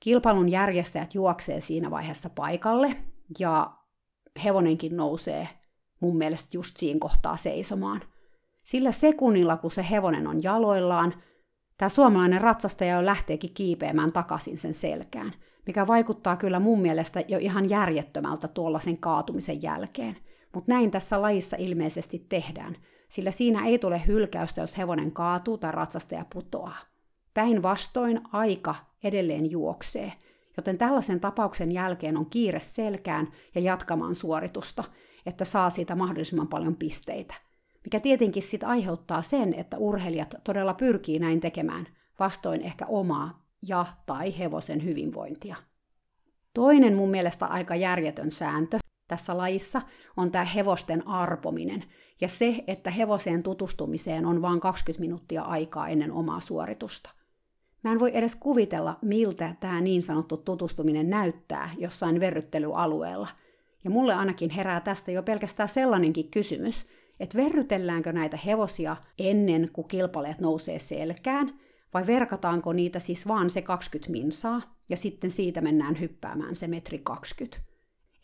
Kilpailun 0.00 0.48
järjestäjät 0.48 1.14
juoksee 1.14 1.60
siinä 1.60 1.90
vaiheessa 1.90 2.30
paikalle, 2.30 2.96
ja 3.38 3.76
hevonenkin 4.44 4.96
nousee 4.96 5.48
mun 6.00 6.16
mielestä 6.16 6.48
just 6.52 6.76
siinä 6.76 6.98
kohtaa 7.00 7.36
seisomaan. 7.36 8.00
Sillä 8.62 8.92
sekunnilla, 8.92 9.56
kun 9.56 9.70
se 9.70 9.86
hevonen 9.90 10.26
on 10.26 10.42
jaloillaan, 10.42 11.14
tämä 11.78 11.88
suomalainen 11.88 12.40
ratsastaja 12.40 12.96
jo 12.96 13.06
lähteekin 13.06 13.54
kiipeämään 13.54 14.12
takaisin 14.12 14.56
sen 14.56 14.74
selkään, 14.74 15.32
mikä 15.66 15.86
vaikuttaa 15.86 16.36
kyllä 16.36 16.60
mun 16.60 16.80
mielestä 16.80 17.24
jo 17.28 17.38
ihan 17.38 17.70
järjettömältä 17.70 18.48
tuollaisen 18.48 18.98
kaatumisen 18.98 19.62
jälkeen. 19.62 20.16
Mutta 20.54 20.72
näin 20.72 20.90
tässä 20.90 21.22
lajissa 21.22 21.56
ilmeisesti 21.56 22.26
tehdään, 22.28 22.76
sillä 23.08 23.30
siinä 23.30 23.66
ei 23.66 23.78
tule 23.78 24.02
hylkäystä, 24.06 24.60
jos 24.60 24.78
hevonen 24.78 25.12
kaatuu 25.12 25.58
tai 25.58 25.72
ratsastaja 25.72 26.24
putoaa. 26.32 26.76
Päinvastoin 27.34 28.20
aika 28.32 28.74
edelleen 29.04 29.50
juoksee, 29.50 30.12
joten 30.56 30.78
tällaisen 30.78 31.20
tapauksen 31.20 31.72
jälkeen 31.72 32.16
on 32.16 32.26
kiire 32.26 32.60
selkään 32.60 33.28
ja 33.54 33.60
jatkamaan 33.60 34.14
suoritusta, 34.14 34.84
että 35.26 35.44
saa 35.44 35.70
siitä 35.70 35.96
mahdollisimman 35.96 36.48
paljon 36.48 36.76
pisteitä. 36.76 37.34
Mikä 37.84 38.00
tietenkin 38.00 38.42
sitten 38.42 38.68
aiheuttaa 38.68 39.22
sen, 39.22 39.54
että 39.54 39.78
urheilijat 39.78 40.34
todella 40.44 40.74
pyrkii 40.74 41.18
näin 41.18 41.40
tekemään 41.40 41.86
vastoin 42.18 42.62
ehkä 42.62 42.86
omaa 42.88 43.46
ja 43.68 43.86
tai 44.06 44.38
hevosen 44.38 44.84
hyvinvointia. 44.84 45.56
Toinen 46.54 46.94
mun 46.94 47.10
mielestä 47.10 47.46
aika 47.46 47.74
järjetön 47.74 48.30
sääntö 48.30 48.78
tässä 49.08 49.36
lajissa 49.36 49.82
on 50.16 50.30
tämä 50.30 50.44
hevosten 50.44 51.08
arpominen 51.08 51.84
ja 52.20 52.28
se, 52.28 52.64
että 52.66 52.90
hevoseen 52.90 53.42
tutustumiseen 53.42 54.26
on 54.26 54.42
vain 54.42 54.60
20 54.60 55.00
minuuttia 55.00 55.42
aikaa 55.42 55.88
ennen 55.88 56.12
omaa 56.12 56.40
suoritusta. 56.40 57.10
Mä 57.84 57.92
en 57.92 58.00
voi 58.00 58.10
edes 58.14 58.36
kuvitella, 58.36 58.98
miltä 59.02 59.54
tämä 59.60 59.80
niin 59.80 60.02
sanottu 60.02 60.36
tutustuminen 60.36 61.10
näyttää 61.10 61.70
jossain 61.78 62.20
verryttelyalueella. 62.20 63.28
Ja 63.84 63.90
mulle 63.90 64.14
ainakin 64.14 64.50
herää 64.50 64.80
tästä 64.80 65.10
jo 65.10 65.22
pelkästään 65.22 65.68
sellainenkin 65.68 66.30
kysymys, 66.30 66.86
että 67.20 67.38
verrytelläänkö 67.38 68.12
näitä 68.12 68.36
hevosia 68.36 68.96
ennen 69.18 69.68
kuin 69.72 69.88
kilpailijat 69.88 70.40
nousee 70.40 70.78
selkään, 70.78 71.60
vai 71.94 72.06
verkataanko 72.06 72.72
niitä 72.72 72.98
siis 72.98 73.28
vaan 73.28 73.50
se 73.50 73.62
20 73.62 74.12
minsaa, 74.12 74.62
ja 74.88 74.96
sitten 74.96 75.30
siitä 75.30 75.60
mennään 75.60 76.00
hyppäämään 76.00 76.56
se 76.56 76.66
metri 76.66 76.98
20. 76.98 77.67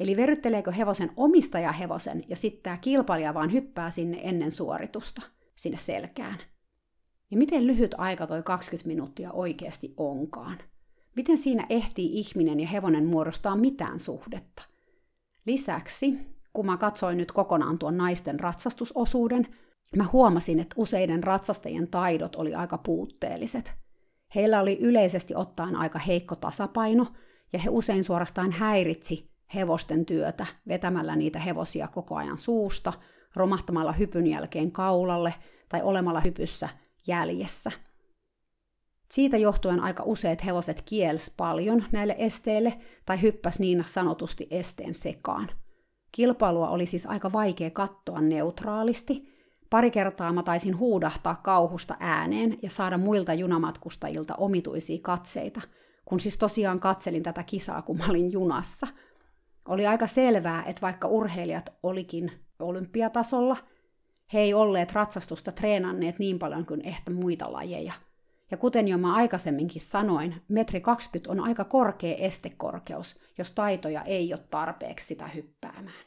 Eli 0.01 0.17
verrytteleekö 0.17 0.73
hevosen 0.73 1.11
omistaja 1.17 1.73
hevosen, 1.73 2.25
ja 2.29 2.37
sitten 2.37 2.63
tämä 2.63 2.77
kilpailija 2.77 3.35
vaan 3.35 3.53
hyppää 3.53 3.91
sinne 3.91 4.21
ennen 4.23 4.53
suoritusta, 4.53 5.23
sinne 5.57 5.79
selkään. 5.79 6.39
Ja 7.31 7.37
miten 7.37 7.67
lyhyt 7.67 7.95
aika 7.99 8.27
toi 8.27 8.43
20 8.43 8.89
minuuttia 8.89 9.33
oikeasti 9.33 9.95
onkaan? 9.97 10.59
Miten 11.17 11.39
siinä 11.39 11.67
ehtii 11.71 12.21
ihminen 12.21 12.61
ja 12.61 12.67
hevonen 12.67 13.07
muodostaa 13.07 13.57
mitään 13.57 14.01
suhdetta? 14.01 14.63
Lisäksi, 15.47 16.19
kun 16.53 16.67
mä 16.67 16.77
katsoin 16.77 17.19
nyt 17.19 17.33
kokonaan 17.33 17.79
tuon 17.79 17.97
naisten 17.97 18.41
ratsastusosuuden, 18.41 19.47
mä 19.97 20.05
huomasin, 20.13 20.59
että 20.59 20.75
useiden 20.79 21.23
ratsastajien 21.23 21.89
taidot 21.89 22.37
oli 22.37 22.55
aika 22.55 22.79
puutteelliset. 22.79 23.73
Heillä 24.35 24.61
oli 24.61 24.79
yleisesti 24.81 25.35
ottaen 25.35 25.77
aika 25.77 25.99
heikko 25.99 26.37
tasapaino, 26.37 27.07
ja 27.53 27.59
he 27.59 27.71
usein 27.71 28.05
suorastaan 28.05 28.53
häiritsi 28.53 29.34
hevosten 29.55 30.07
työtä 30.07 30.47
vetämällä 30.69 31.17
niitä 31.17 31.39
hevosia 31.39 31.89
koko 31.89 32.17
ajan 32.17 32.39
suusta, 32.39 32.93
romahtamalla 33.37 33.93
hypyn 33.93 34.27
jälkeen 34.27 34.73
kaulalle 34.73 35.35
tai 35.69 35.83
olemalla 35.83 36.21
hypyssä 36.21 36.69
jäljessä. 37.07 37.71
Siitä 39.11 39.37
johtuen 39.37 39.81
aika 39.81 40.03
useat 40.07 40.45
hevoset 40.45 40.83
kiels 40.83 41.31
paljon 41.37 41.85
näille 41.93 42.15
esteille 42.19 42.73
tai 43.07 43.23
hyppäs 43.23 43.61
niin 43.61 43.85
sanotusti 43.87 44.47
esteen 44.51 44.95
sekaan. 44.95 45.49
Kilpailua 46.13 46.69
oli 46.69 46.87
siis 46.87 47.07
aika 47.07 47.33
vaikea 47.33 47.71
katsoa 47.71 48.21
neutraalisti. 48.21 49.35
Pari 49.71 49.91
kertaa 49.91 50.33
mä 50.33 50.43
taisin 50.43 50.79
huudahtaa 50.79 51.35
kauhusta 51.35 51.97
ääneen 52.01 52.59
ja 52.63 52.71
saada 52.71 52.99
muilta 52.99 53.35
junamatkustajilta 53.35 54.35
omituisia 54.35 54.99
katseita, 55.03 55.61
kun 56.05 56.21
siis 56.21 56.39
tosiaan 56.39 56.81
katselin 56.81 57.23
tätä 57.23 57.43
kisaa, 57.43 57.83
kun 57.83 57.99
mä 57.99 58.05
olin 58.09 58.33
junassa. 58.33 58.87
Oli 59.69 59.87
aika 59.87 60.07
selvää, 60.07 60.65
että 60.65 60.83
vaikka 60.83 61.09
urheilijat 61.09 61.73
olikin 61.83 62.33
olympiatasolla– 62.59 63.57
he 64.33 64.39
ei 64.39 64.55
olleet 64.55 64.93
ratsastusta 64.93 65.53
treenanneet 65.53 66.19
niin 66.19 66.39
paljon 66.39 66.67
kuin 66.67 66.81
ehkä 66.85 67.11
muita 67.11 67.53
lajeja. 67.53 67.93
Ja 68.51 68.57
kuten 68.57 68.89
jo 68.89 68.99
mä 68.99 69.15
aikaisemminkin 69.15 69.81
sanoin, 69.81 70.35
metri 70.49 70.81
20 70.81 71.33
on 71.33 71.41
aika 71.41 71.65
korkea 71.65 72.15
estekorkeus, 72.15 73.17
jos 73.39 73.51
taitoja 73.51 74.03
ei 74.03 74.33
ole 74.33 74.43
tarpeeksi 74.51 75.07
sitä 75.07 75.29
hyppäämään. 75.29 76.05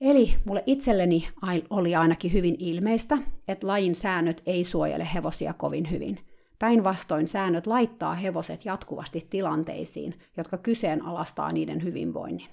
Eli 0.00 0.34
mulle 0.44 0.62
itselleni 0.66 1.28
oli 1.70 1.94
ainakin 1.94 2.32
hyvin 2.32 2.56
ilmeistä, 2.58 3.18
että 3.48 3.66
lajin 3.66 3.94
säännöt 3.94 4.42
ei 4.46 4.64
suojele 4.64 5.08
hevosia 5.14 5.52
kovin 5.52 5.90
hyvin. 5.90 6.29
Päinvastoin 6.60 7.28
säännöt 7.28 7.66
laittaa 7.66 8.14
hevoset 8.14 8.64
jatkuvasti 8.64 9.26
tilanteisiin, 9.30 10.14
jotka 10.36 10.58
kyseenalaistaa 10.58 11.52
niiden 11.52 11.82
hyvinvoinnin. 11.82 12.48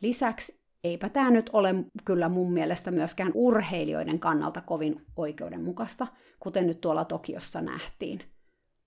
Lisäksi 0.00 0.60
eipä 0.84 1.08
tämä 1.08 1.30
nyt 1.30 1.50
ole 1.52 1.74
kyllä 2.04 2.28
mun 2.28 2.52
mielestä 2.52 2.90
myöskään 2.90 3.32
urheilijoiden 3.34 4.18
kannalta 4.18 4.60
kovin 4.60 5.06
oikeudenmukaista, 5.16 6.06
kuten 6.40 6.66
nyt 6.66 6.80
tuolla 6.80 7.04
Tokiossa 7.04 7.60
nähtiin. 7.60 8.20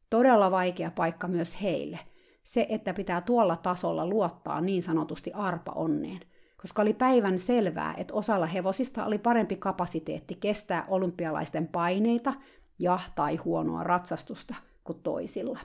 Todella 0.10 0.52
vaikea 0.52 0.92
paikka 0.92 1.28
myös 1.28 1.62
heille. 1.62 2.00
Se, 2.44 2.66
että 2.70 2.94
pitää 2.94 3.22
tuolla 3.22 3.56
tasolla 3.56 4.08
luottaa 4.08 4.62
niin 4.62 4.84
sanotusti 4.84 5.32
arpa 5.34 5.72
onneen, 5.72 6.20
koska 6.62 6.82
oli 6.82 6.94
päivän 6.94 7.40
selvää, 7.40 7.94
että 7.98 8.14
osalla 8.14 8.46
hevosista 8.46 9.06
oli 9.06 9.18
parempi 9.18 9.56
kapasiteetti 9.56 10.36
kestää 10.36 10.86
olympialaisten 10.88 11.68
paineita 11.68 12.34
ja 12.82 13.00
tai 13.16 13.36
huonoa 13.36 13.84
ratsastusta 13.84 14.56
kuin 14.84 15.00
toisilla. 15.04 15.60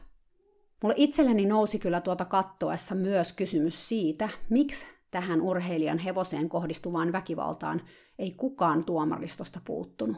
Mulle 0.83 0.95
itselleni 0.97 1.47
nousi 1.47 1.79
kyllä 1.79 2.01
tuota 2.01 2.25
kattoessa 2.25 2.95
myös 2.95 3.33
kysymys 3.33 3.89
siitä, 3.89 4.29
miksi 4.51 4.87
tähän 5.11 5.41
urheilijan 5.41 5.99
hevoseen 5.99 6.49
kohdistuvaan 6.49 7.13
väkivaltaan 7.13 7.83
ei 8.19 8.31
kukaan 8.31 8.85
tuomaristosta 8.85 9.61
puuttunut. 9.65 10.17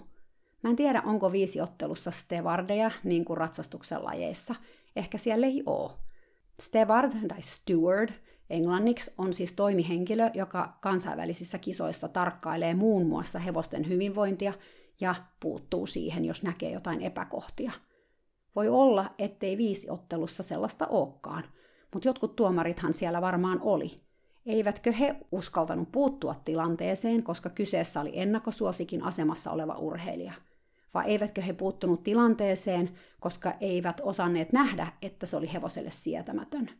Mä 0.62 0.71
en 0.71 0.76
tiedä, 0.76 1.02
onko 1.07 1.33
viisiottelussa 1.33 2.11
stevardeja, 2.11 2.90
niin 3.05 3.25
kuin 3.25 3.37
ratsastuksen 3.37 4.05
lajeissa. 4.05 4.55
Ehkä 4.97 5.19
siellä 5.19 5.47
ei 5.47 5.62
oo. 5.67 5.95
Steward 6.61 7.12
tai 7.28 7.43
steward 7.43 8.11
englanniksi 8.50 9.14
on 9.19 9.33
siis 9.33 9.52
toimihenkilö, 9.52 10.31
joka 10.35 10.78
kansainvälisissä 10.81 11.59
kisoissa 11.59 12.09
tarkkailee 12.09 12.75
muun 12.75 13.07
muassa 13.07 13.38
hevosten 13.38 13.88
hyvinvointia 13.88 14.52
ja 15.00 15.14
puuttuu 15.40 15.87
siihen, 15.87 16.25
jos 16.25 16.43
näkee 16.43 16.71
jotain 16.71 17.02
epäkohtia. 17.02 17.73
Voi 18.57 18.69
olla, 18.69 19.14
ettei 19.19 19.57
viisiottelussa 19.57 20.43
sellaista 20.43 20.87
olekaan, 20.87 21.45
mutta 21.95 22.09
jotkut 22.09 22.37
tuomarithan 22.37 22.95
siellä 22.95 23.21
varmaan 23.21 23.61
oli– 23.62 23.97
Eivätkö 24.49 24.93
he 24.93 25.17
uskaltanut 25.33 25.93
puuttua 25.93 26.35
tilanteeseen, 26.45 27.23
koska 27.23 27.50
kyseessä 27.50 28.00
oli 28.00 28.11
ennakkosuosikin 28.14 29.02
asemassa 29.02 29.50
oleva 29.50 29.75
urheilija? 29.75 30.33
Vai 30.95 31.07
eivätkö 31.07 31.43
he 31.43 31.52
puuttunut 31.52 32.02
tilanteeseen, 32.02 32.90
koska 33.21 33.52
eivät 33.61 34.00
osanneet 34.05 34.52
nähdä, 34.52 34.93
että 35.02 35.26
se 35.26 35.37
oli 35.37 35.52
hevoselle 35.52 35.90
sietämätön? 35.90 36.71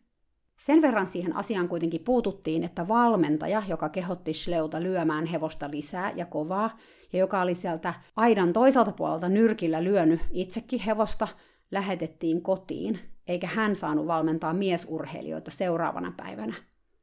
Sen 0.59 0.83
verran 0.83 1.07
siihen 1.07 1.37
asiaan 1.37 1.69
kuitenkin 1.69 2.05
puututtiin, 2.05 2.65
että 2.65 2.89
valmentaja, 2.89 3.63
joka 3.69 3.89
kehotti 3.89 4.33
Schleuta 4.33 4.83
lyömään 4.83 5.27
hevosta 5.27 5.71
lisää 5.71 6.13
ja 6.17 6.27
kovaa, 6.27 6.79
ja 7.13 7.19
joka 7.19 7.43
oli 7.43 7.55
sieltä 7.55 7.95
aidan 8.17 8.53
toiselta 8.53 8.93
puolelta 8.93 9.29
nyrkillä 9.29 9.85
lyönyt 9.85 10.21
itsekin 10.31 10.81
hevosta, 10.81 11.29
lähetettiin 11.71 12.43
kotiin, 12.43 13.01
eikä 13.27 13.47
hän 13.47 13.77
saanut 13.77 14.07
valmentaa 14.07 14.55
miesurheilijoita 14.55 15.51
seuraavana 15.51 16.13
päivänä 16.17 16.55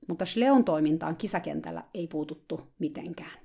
mutta 0.08 0.26
Schleun 0.26 0.64
toimintaan 0.66 1.16
kisakentällä 1.16 1.84
ei 1.94 2.08
puututtu 2.08 2.74
mitenkään. 2.80 3.40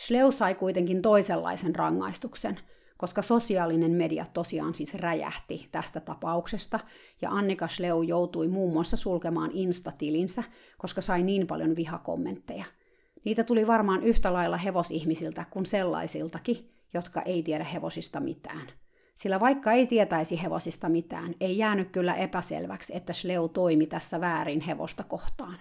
Schleu 0.00 0.32
sai 0.32 0.54
kuitenkin 0.54 1.02
toisenlaisen 1.02 1.74
rangaistuksen, 1.74 2.60
koska 2.96 3.22
sosiaalinen 3.22 3.90
media 3.90 4.26
tosiaan 4.32 4.74
siis 4.74 4.94
räjähti 4.94 5.68
tästä 5.72 6.00
tapauksesta, 6.00 6.80
ja 7.22 7.30
Annika 7.30 7.68
Schleu 7.68 8.02
joutui 8.02 8.48
muun 8.48 8.72
muassa 8.72 8.96
sulkemaan 8.96 9.50
Insta-tilinsä, 9.52 10.44
koska 10.78 11.00
sai 11.00 11.22
niin 11.22 11.46
paljon 11.46 11.76
vihakommentteja. 11.76 12.64
Niitä 13.24 13.44
tuli 13.44 13.66
varmaan 13.66 14.02
yhtä 14.02 14.32
lailla 14.32 14.56
hevosihmisiltä 14.56 15.44
kuin 15.50 15.66
sellaisiltakin, 15.66 16.70
jotka 16.94 17.22
ei 17.22 17.42
tiedä 17.42 17.64
hevosista 17.64 18.20
mitään. 18.20 18.66
Sillä 19.14 19.40
vaikka 19.40 19.72
ei 19.72 19.86
tietäisi 19.86 20.42
hevosista 20.42 20.88
mitään, 20.88 21.34
ei 21.40 21.58
jäänyt 21.58 21.90
kyllä 21.90 22.14
epäselväksi, 22.14 22.96
että 22.96 23.12
Schleu 23.12 23.48
toimi 23.48 23.86
tässä 23.86 24.20
väärin 24.20 24.60
hevosta 24.60 25.04
kohtaan. 25.04 25.58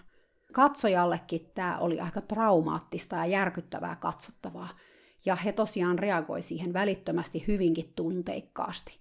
Katsojallekin 0.51 1.51
tämä 1.53 1.77
oli 1.77 1.99
aika 1.99 2.21
traumaattista 2.21 3.15
ja 3.15 3.25
järkyttävää 3.25 3.95
katsottavaa, 3.95 4.69
ja 5.25 5.35
he 5.35 5.51
tosiaan 5.51 5.99
reagoi 5.99 6.41
siihen 6.41 6.73
välittömästi 6.73 7.43
hyvinkin 7.47 7.93
tunteikkaasti. 7.95 8.99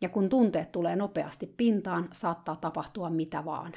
Ja 0.00 0.08
kun 0.08 0.28
tunteet 0.28 0.72
tulee 0.72 0.96
nopeasti 0.96 1.46
pintaan, 1.56 2.08
saattaa 2.12 2.56
tapahtua 2.56 3.10
mitä 3.10 3.44
vaan. 3.44 3.72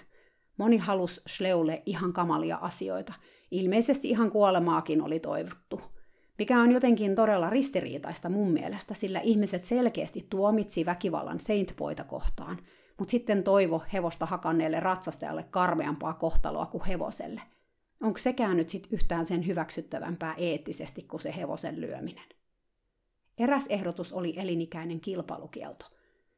Moni 0.57 0.77
halus 0.77 1.21
Schleulle 1.27 1.83
ihan 1.86 2.13
kamalia 2.13 2.57
asioita. 2.62 3.13
Ilmeisesti 3.51 4.10
ihan 4.10 4.32
kuolemaakin 4.32 5.01
oli 5.01 5.20
toivottu. 5.20 5.82
Mikä 6.38 6.60
on 6.60 6.72
jotenkin 6.72 7.15
todella 7.15 7.50
ristiriitaista 7.50 8.29
mun 8.29 8.51
mielestä, 8.51 8.94
sillä 8.94 9.20
ihmiset 9.20 9.63
selkeästi 9.63 10.27
tuomitsi 10.29 10.86
väkivallan 10.86 11.39
Saint-poita 11.39 12.03
kohtaan, 12.03 12.58
mutta 13.00 13.12
sitten 13.12 13.44
toivo 13.44 13.84
hevosta 13.94 14.25
hakanneelle 14.25 14.79
ratsastajalle 14.79 15.44
karmeampaa 15.44 16.13
kohtaloa 16.13 16.65
kuin 16.65 16.86
hevoselle– 16.86 17.41
Onko 18.01 18.18
sekään 18.18 18.58
nyt 18.58 18.70
sit 18.70 18.88
yhtään 18.91 19.25
sen 19.25 19.48
hyväksyttävämpää 19.48 20.34
eettisesti 20.38 21.01
kuin 21.01 21.22
se 21.22 21.36
hevosen 21.36 21.82
lyöminen? 21.82 22.29
Eräs 23.39 23.68
ehdotus 23.68 24.13
oli 24.13 24.34
elinikäinen 24.38 25.01
kilpailukielto. 25.01 25.86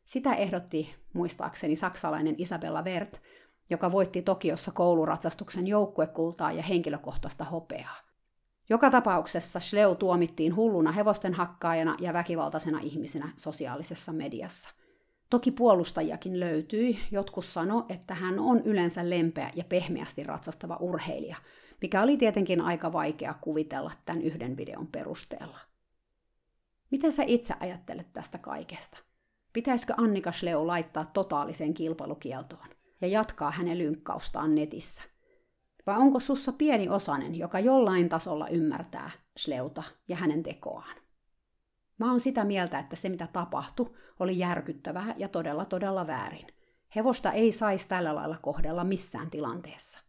Sitä 0.03 0.33
ehdotti 0.33 0.95
muistaakseni 1.13 1.75
saksalainen 1.75 2.35
Isabella 2.37 2.81
Wert, 2.81 3.21
joka 3.71 3.91
voitti 3.91 4.21
Tokiossa 4.21 4.71
kouluratsastuksen 4.71 5.67
joukkuekultaa 5.67 6.51
ja 6.51 6.63
henkilökohtaista 6.63 7.43
hopeaa. 7.43 7.95
Joka 8.69 8.89
tapauksessa 8.89 9.59
Schleu 9.59 9.95
tuomittiin 9.95 10.55
hulluna 10.55 10.91
hevosten 10.91 11.33
hakkaajana 11.33 11.97
ja 11.99 12.13
väkivaltaisena 12.13 12.79
ihmisenä 12.79 13.29
sosiaalisessa 13.35 14.13
mediassa. 14.13 14.69
Toki 15.29 15.51
puolustajiakin 15.51 16.39
löytyi, 16.39 16.99
jotkut 17.11 17.45
sano, 17.45 17.85
että 17.89 18.15
hän 18.15 18.39
on 18.39 18.61
yleensä 18.65 19.09
lempeä 19.09 19.51
ja 19.55 19.63
pehmeästi 19.63 20.23
ratsastava 20.23 20.77
urheilija, 20.79 21.35
mikä 21.81 22.01
oli 22.01 22.17
tietenkin 22.17 22.61
aika 22.61 22.93
vaikea 22.93 23.35
kuvitella 23.41 23.91
tämän 24.05 24.21
yhden 24.21 24.57
videon 24.57 24.87
perusteella. 24.87 25.57
Mitä 26.91 27.11
sä 27.11 27.23
itse 27.27 27.53
ajattelet 27.59 28.13
tästä 28.13 28.37
kaikesta? 28.37 28.97
Pitäisikö 29.53 29.93
Annika 29.97 30.31
Schleu 30.31 30.67
laittaa 30.67 31.05
totaaliseen 31.05 31.73
kilpailukieltoon 31.73 32.80
ja 33.01 33.07
jatkaa 33.07 33.51
hänen 33.51 33.77
lynkkaustaan 33.77 34.55
netissä? 34.55 35.03
Vai 35.87 35.97
onko 35.97 36.19
sussa 36.19 36.51
pieni 36.51 36.89
osanen, 36.89 37.35
joka 37.35 37.59
jollain 37.59 38.09
tasolla 38.09 38.47
ymmärtää 38.47 39.11
Schleuta 39.39 39.83
ja 40.07 40.15
hänen 40.15 40.43
tekoaan? 40.43 40.95
Mä 41.97 42.11
oon 42.11 42.19
sitä 42.19 42.45
mieltä, 42.45 42.79
että 42.79 42.95
se 42.95 43.09
mitä 43.09 43.27
tapahtui 43.27 43.93
oli 44.19 44.37
järkyttävää 44.37 45.15
ja 45.17 45.27
todella 45.27 45.65
todella 45.65 46.07
väärin. 46.07 46.47
Hevosta 46.95 47.31
ei 47.31 47.51
saisi 47.51 47.87
tällä 47.87 48.15
lailla 48.15 48.37
kohdella 48.41 48.83
missään 48.83 49.29
tilanteessa. 49.29 49.99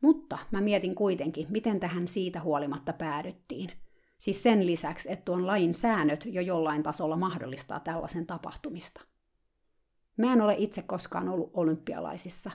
Mutta 0.00 0.38
mä 0.50 0.60
mietin 0.60 0.94
kuitenkin, 0.94 1.46
miten 1.50 1.80
tähän 1.80 2.08
siitä 2.08 2.40
huolimatta 2.40 2.92
päädyttiin. 2.92 3.70
Siis 4.18 4.42
sen 4.42 4.66
lisäksi, 4.66 5.12
että 5.12 5.24
tuon 5.24 5.46
lain 5.46 5.74
säännöt 5.74 6.26
jo 6.26 6.40
jollain 6.40 6.82
tasolla 6.82 7.16
mahdollistaa 7.16 7.80
tällaisen 7.80 8.26
tapahtumista. 8.26 9.00
Mä 10.16 10.32
en 10.32 10.40
ole 10.40 10.54
itse 10.58 10.82
koskaan 10.82 11.28
ollut 11.28 11.50
olympialaisissa, 11.54 12.50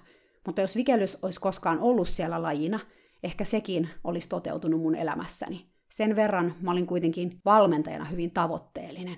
mutta 0.45 0.61
jos 0.61 0.75
vikellys 0.75 1.17
olisi 1.21 1.39
koskaan 1.39 1.79
ollut 1.79 2.07
siellä 2.07 2.41
lajina, 2.41 2.79
ehkä 3.23 3.45
sekin 3.45 3.89
olisi 4.03 4.29
toteutunut 4.29 4.81
mun 4.81 4.95
elämässäni– 4.95 5.65
sen 5.91 6.15
verran 6.15 6.55
mä 6.61 6.71
olin 6.71 6.87
kuitenkin 6.87 7.41
valmentajana 7.45 8.05
hyvin 8.05 8.31
tavoitteellinen. 8.31 9.17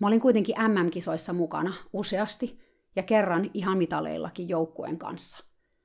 Mä 0.00 0.06
olin 0.06 0.20
kuitenkin 0.20 0.54
MM-kisoissa 0.58 1.32
mukana 1.32 1.74
useasti 1.92 2.58
ja 2.96 3.02
kerran 3.02 3.50
ihan 3.54 3.78
mitaleillakin 3.78 4.48
joukkueen 4.48 4.98
kanssa. 4.98 5.38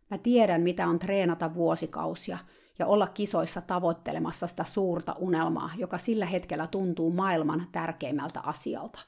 Mä 0.09 0.17
tiedän, 0.17 0.61
mitä 0.61 0.87
on 0.87 0.99
treenata 0.99 1.53
vuosikausia 1.53 2.37
ja 2.79 2.87
olla 2.87 3.07
kisoissa 3.07 3.61
tavoittelemassa 3.61 4.47
sitä 4.47 4.63
suurta 4.63 5.15
unelmaa, 5.19 5.69
joka 5.77 5.97
sillä 5.97 6.25
hetkellä 6.25 6.67
tuntuu 6.67 7.11
maailman 7.11 7.67
tärkeimmältä 7.71 8.39
asialta. 8.39 8.99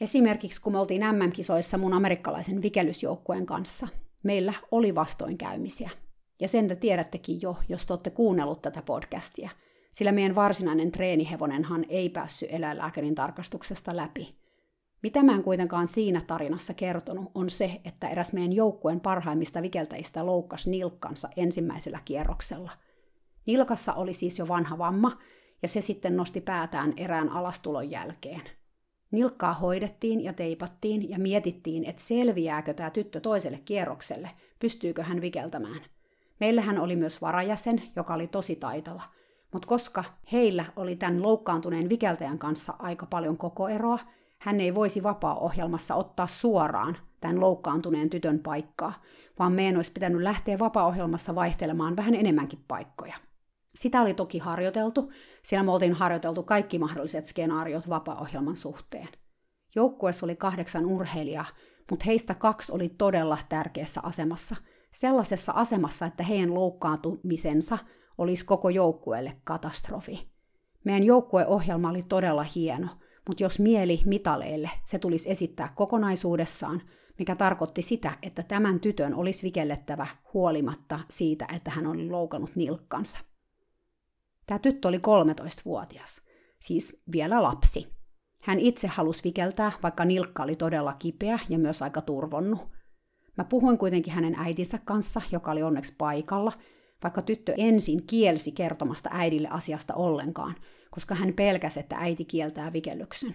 Esimerkiksi 0.00 0.60
kun 0.60 0.72
me 0.72 0.78
oltiin 0.78 1.02
MM-kisoissa 1.12 1.78
mun 1.78 1.92
amerikkalaisen 1.92 2.62
vikelysjoukkueen 2.62 3.46
kanssa, 3.46 3.88
meillä 4.22 4.52
oli 4.70 4.94
vastoinkäymisiä. 4.94 5.90
Ja 6.40 6.48
sen 6.48 6.68
te 6.68 6.76
tiedättekin 6.76 7.38
jo, 7.42 7.56
jos 7.68 7.86
te 7.86 7.92
olette 7.92 8.10
kuunnellut 8.10 8.62
tätä 8.62 8.82
podcastia– 8.82 9.50
sillä 9.96 10.12
meidän 10.12 10.34
varsinainen 10.34 10.92
treenihevonenhan 10.92 11.84
ei 11.88 12.08
päässyt 12.08 12.48
eläinlääkärin 12.52 13.14
tarkastuksesta 13.14 13.96
läpi. 13.96 14.34
Mitä 15.02 15.22
mä 15.22 15.32
en 15.32 15.42
kuitenkaan 15.42 15.88
siinä 15.88 16.22
tarinassa 16.26 16.74
kertonut, 16.74 17.30
on 17.34 17.50
se, 17.50 17.80
että 17.84 18.08
eräs 18.08 18.32
meidän 18.32 18.52
joukkueen 18.52 19.00
parhaimmista 19.00 19.62
vikeltäjistä 19.62 20.26
loukkasi 20.26 20.70
nilkkansa 20.70 21.28
ensimmäisellä 21.36 22.00
kierroksella. 22.04 22.70
Nilkassa 23.46 23.94
oli 23.94 24.14
siis 24.14 24.38
jo 24.38 24.48
vanha 24.48 24.78
vamma, 24.78 25.18
ja 25.62 25.68
se 25.68 25.80
sitten 25.80 26.16
nosti 26.16 26.40
päätään 26.40 26.92
erään 26.96 27.28
alastulon 27.28 27.90
jälkeen. 27.90 28.42
Nilkkaa 29.10 29.54
hoidettiin 29.54 30.24
ja 30.24 30.32
teipattiin 30.32 31.10
ja 31.10 31.18
mietittiin, 31.18 31.84
että 31.84 32.02
selviääkö 32.02 32.74
tämä 32.74 32.90
tyttö 32.90 33.20
toiselle 33.20 33.60
kierrokselle, 33.64 34.30
pystyykö 34.58 35.02
hän 35.02 35.20
vikeltämään. 35.20 35.80
Meillähän 36.40 36.78
oli 36.78 36.96
myös 36.96 37.22
varajäsen, 37.22 37.82
joka 37.96 38.14
oli 38.14 38.26
tosi 38.26 38.56
taitava– 38.56 39.02
mutta 39.52 39.68
koska 39.68 40.04
heillä 40.32 40.64
oli 40.76 40.96
tämän 40.96 41.22
loukkaantuneen 41.22 41.88
vikeltäjän 41.88 42.38
kanssa 42.38 42.74
aika 42.78 43.06
paljon 43.06 43.36
kokoeroa, 43.36 43.98
hän 44.38 44.60
ei 44.60 44.74
voisi 44.74 45.02
vapaa-ohjelmassa 45.02 45.94
ottaa 45.94 46.26
suoraan 46.26 46.96
tämän 47.20 47.40
loukkaantuneen 47.40 48.10
tytön 48.10 48.38
paikkaa, 48.38 49.02
vaan 49.38 49.52
meidän 49.52 49.76
olisi 49.76 49.92
pitänyt 49.92 50.22
lähteä 50.22 50.58
vapaa-ohjelmassa 50.58 51.34
vaihtelemaan 51.34 51.96
vähän 51.96 52.14
enemmänkin 52.14 52.64
paikkoja. 52.68 53.14
Sitä 53.74 54.00
oli 54.00 54.14
toki 54.14 54.38
harjoiteltu, 54.38 55.12
sillä 55.46 55.62
me 55.62 55.72
oltiin 55.72 55.92
harjoiteltu 55.92 56.42
kaikki 56.42 56.78
mahdolliset 56.78 57.26
skenaariot 57.26 57.88
vapaa-ohjelman 57.88 58.56
suhteen. 58.56 59.08
Joukkueessa 59.74 60.26
oli 60.26 60.36
kahdeksan 60.36 60.86
urheilijaa, 60.86 61.46
mutta 61.90 62.04
heistä 62.04 62.34
kaksi 62.34 62.72
oli 62.72 62.88
todella 62.88 63.38
tärkeässä 63.48 64.00
asemassa. 64.04 64.56
Sellaisessa 64.90 65.52
asemassa, 65.52 66.06
että 66.06 66.22
heidän 66.22 66.54
loukkaantumisensa– 66.54 67.78
olisi 68.18 68.46
koko 68.46 68.70
joukkueelle 68.70 69.36
katastrofi. 69.44 70.28
Meidän 70.84 71.04
joukkueohjelma 71.04 71.90
oli 71.90 72.02
todella 72.02 72.42
hieno, 72.42 72.88
mutta 73.26 73.42
jos 73.42 73.58
mieli 73.58 74.00
mitaleille, 74.04 74.70
se 74.84 74.98
tulisi 74.98 75.30
esittää 75.30 75.72
kokonaisuudessaan, 75.74 76.82
mikä 77.18 77.36
tarkoitti 77.36 77.82
sitä, 77.82 78.12
että 78.22 78.42
tämän 78.42 78.80
tytön 78.80 79.14
olisi 79.14 79.42
vikellettävä 79.42 80.06
huolimatta 80.34 81.00
siitä, 81.10 81.46
että 81.56 81.70
hän 81.70 81.86
oli 81.86 82.10
loukannut 82.10 82.56
nilkkansa. 82.56 83.18
Tämä 84.46 84.58
tyttö 84.58 84.88
oli 84.88 84.98
13-vuotias, 84.98 86.22
siis 86.60 87.02
vielä 87.12 87.42
lapsi. 87.42 87.96
Hän 88.42 88.60
itse 88.60 88.88
halusi 88.88 89.24
vikeltää, 89.24 89.72
vaikka 89.82 90.04
nilkka 90.04 90.42
oli 90.42 90.56
todella 90.56 90.92
kipeä 90.92 91.38
ja 91.48 91.58
myös 91.58 91.82
aika 91.82 92.00
turvonnut. 92.00 92.68
Mä 93.36 93.44
puhuin 93.44 93.78
kuitenkin 93.78 94.12
hänen 94.12 94.34
äitinsä 94.34 94.78
kanssa, 94.84 95.22
joka 95.32 95.50
oli 95.50 95.62
onneksi 95.62 95.94
paikalla, 95.98 96.52
vaikka 97.02 97.22
tyttö 97.22 97.54
ensin 97.56 98.06
kielsi 98.06 98.52
kertomasta 98.52 99.10
äidille 99.12 99.48
asiasta 99.50 99.94
ollenkaan, 99.94 100.54
koska 100.90 101.14
hän 101.14 101.32
pelkäsi, 101.32 101.80
että 101.80 101.96
äiti 101.98 102.24
kieltää 102.24 102.72
vikellyksen. 102.72 103.34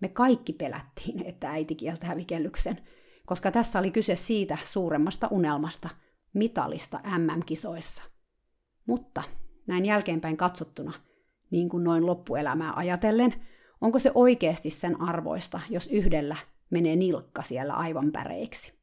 Me 0.00 0.08
kaikki 0.08 0.52
pelättiin, 0.52 1.26
että 1.26 1.50
äiti 1.50 1.74
kieltää 1.74 2.16
vikellyksen, 2.16 2.78
koska 3.26 3.50
tässä 3.50 3.78
oli 3.78 3.90
kyse 3.90 4.16
siitä 4.16 4.58
suuremmasta 4.64 5.28
unelmasta, 5.30 5.88
mitalista 6.34 7.00
MM-kisoissa. 7.18 8.02
Mutta 8.86 9.22
näin 9.66 9.84
jälkeenpäin 9.84 10.36
katsottuna, 10.36 10.92
niin 11.50 11.68
kuin 11.68 11.84
noin 11.84 12.06
loppuelämää 12.06 12.72
ajatellen, 12.76 13.34
onko 13.80 13.98
se 13.98 14.12
oikeasti 14.14 14.70
sen 14.70 15.00
arvoista, 15.00 15.60
jos 15.70 15.86
yhdellä 15.86 16.36
menee 16.70 16.96
nilkka 16.96 17.42
siellä 17.42 17.72
aivan 17.72 18.12
päreiksi? 18.12 18.82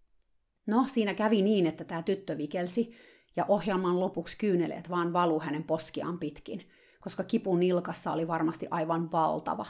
No, 0.68 0.86
siinä 0.88 1.14
kävi 1.14 1.42
niin, 1.42 1.68
että 1.68 1.84
tämä 1.84 2.02
tyttö 2.02 2.38
vikelsi, 2.38 2.96
ja 3.36 3.46
ohjelman 3.48 4.00
lopuksi 4.00 4.38
kyyneleet 4.38 4.90
vaan 4.90 5.14
valu 5.14 5.40
hänen 5.40 5.64
poskiaan 5.64 6.20
pitkin, 6.20 6.70
koska 7.02 7.24
kipu 7.24 7.56
nilkassa 7.56 8.12
oli 8.12 8.28
varmasti 8.28 8.68
aivan 8.72 9.12
valtava. 9.12 9.66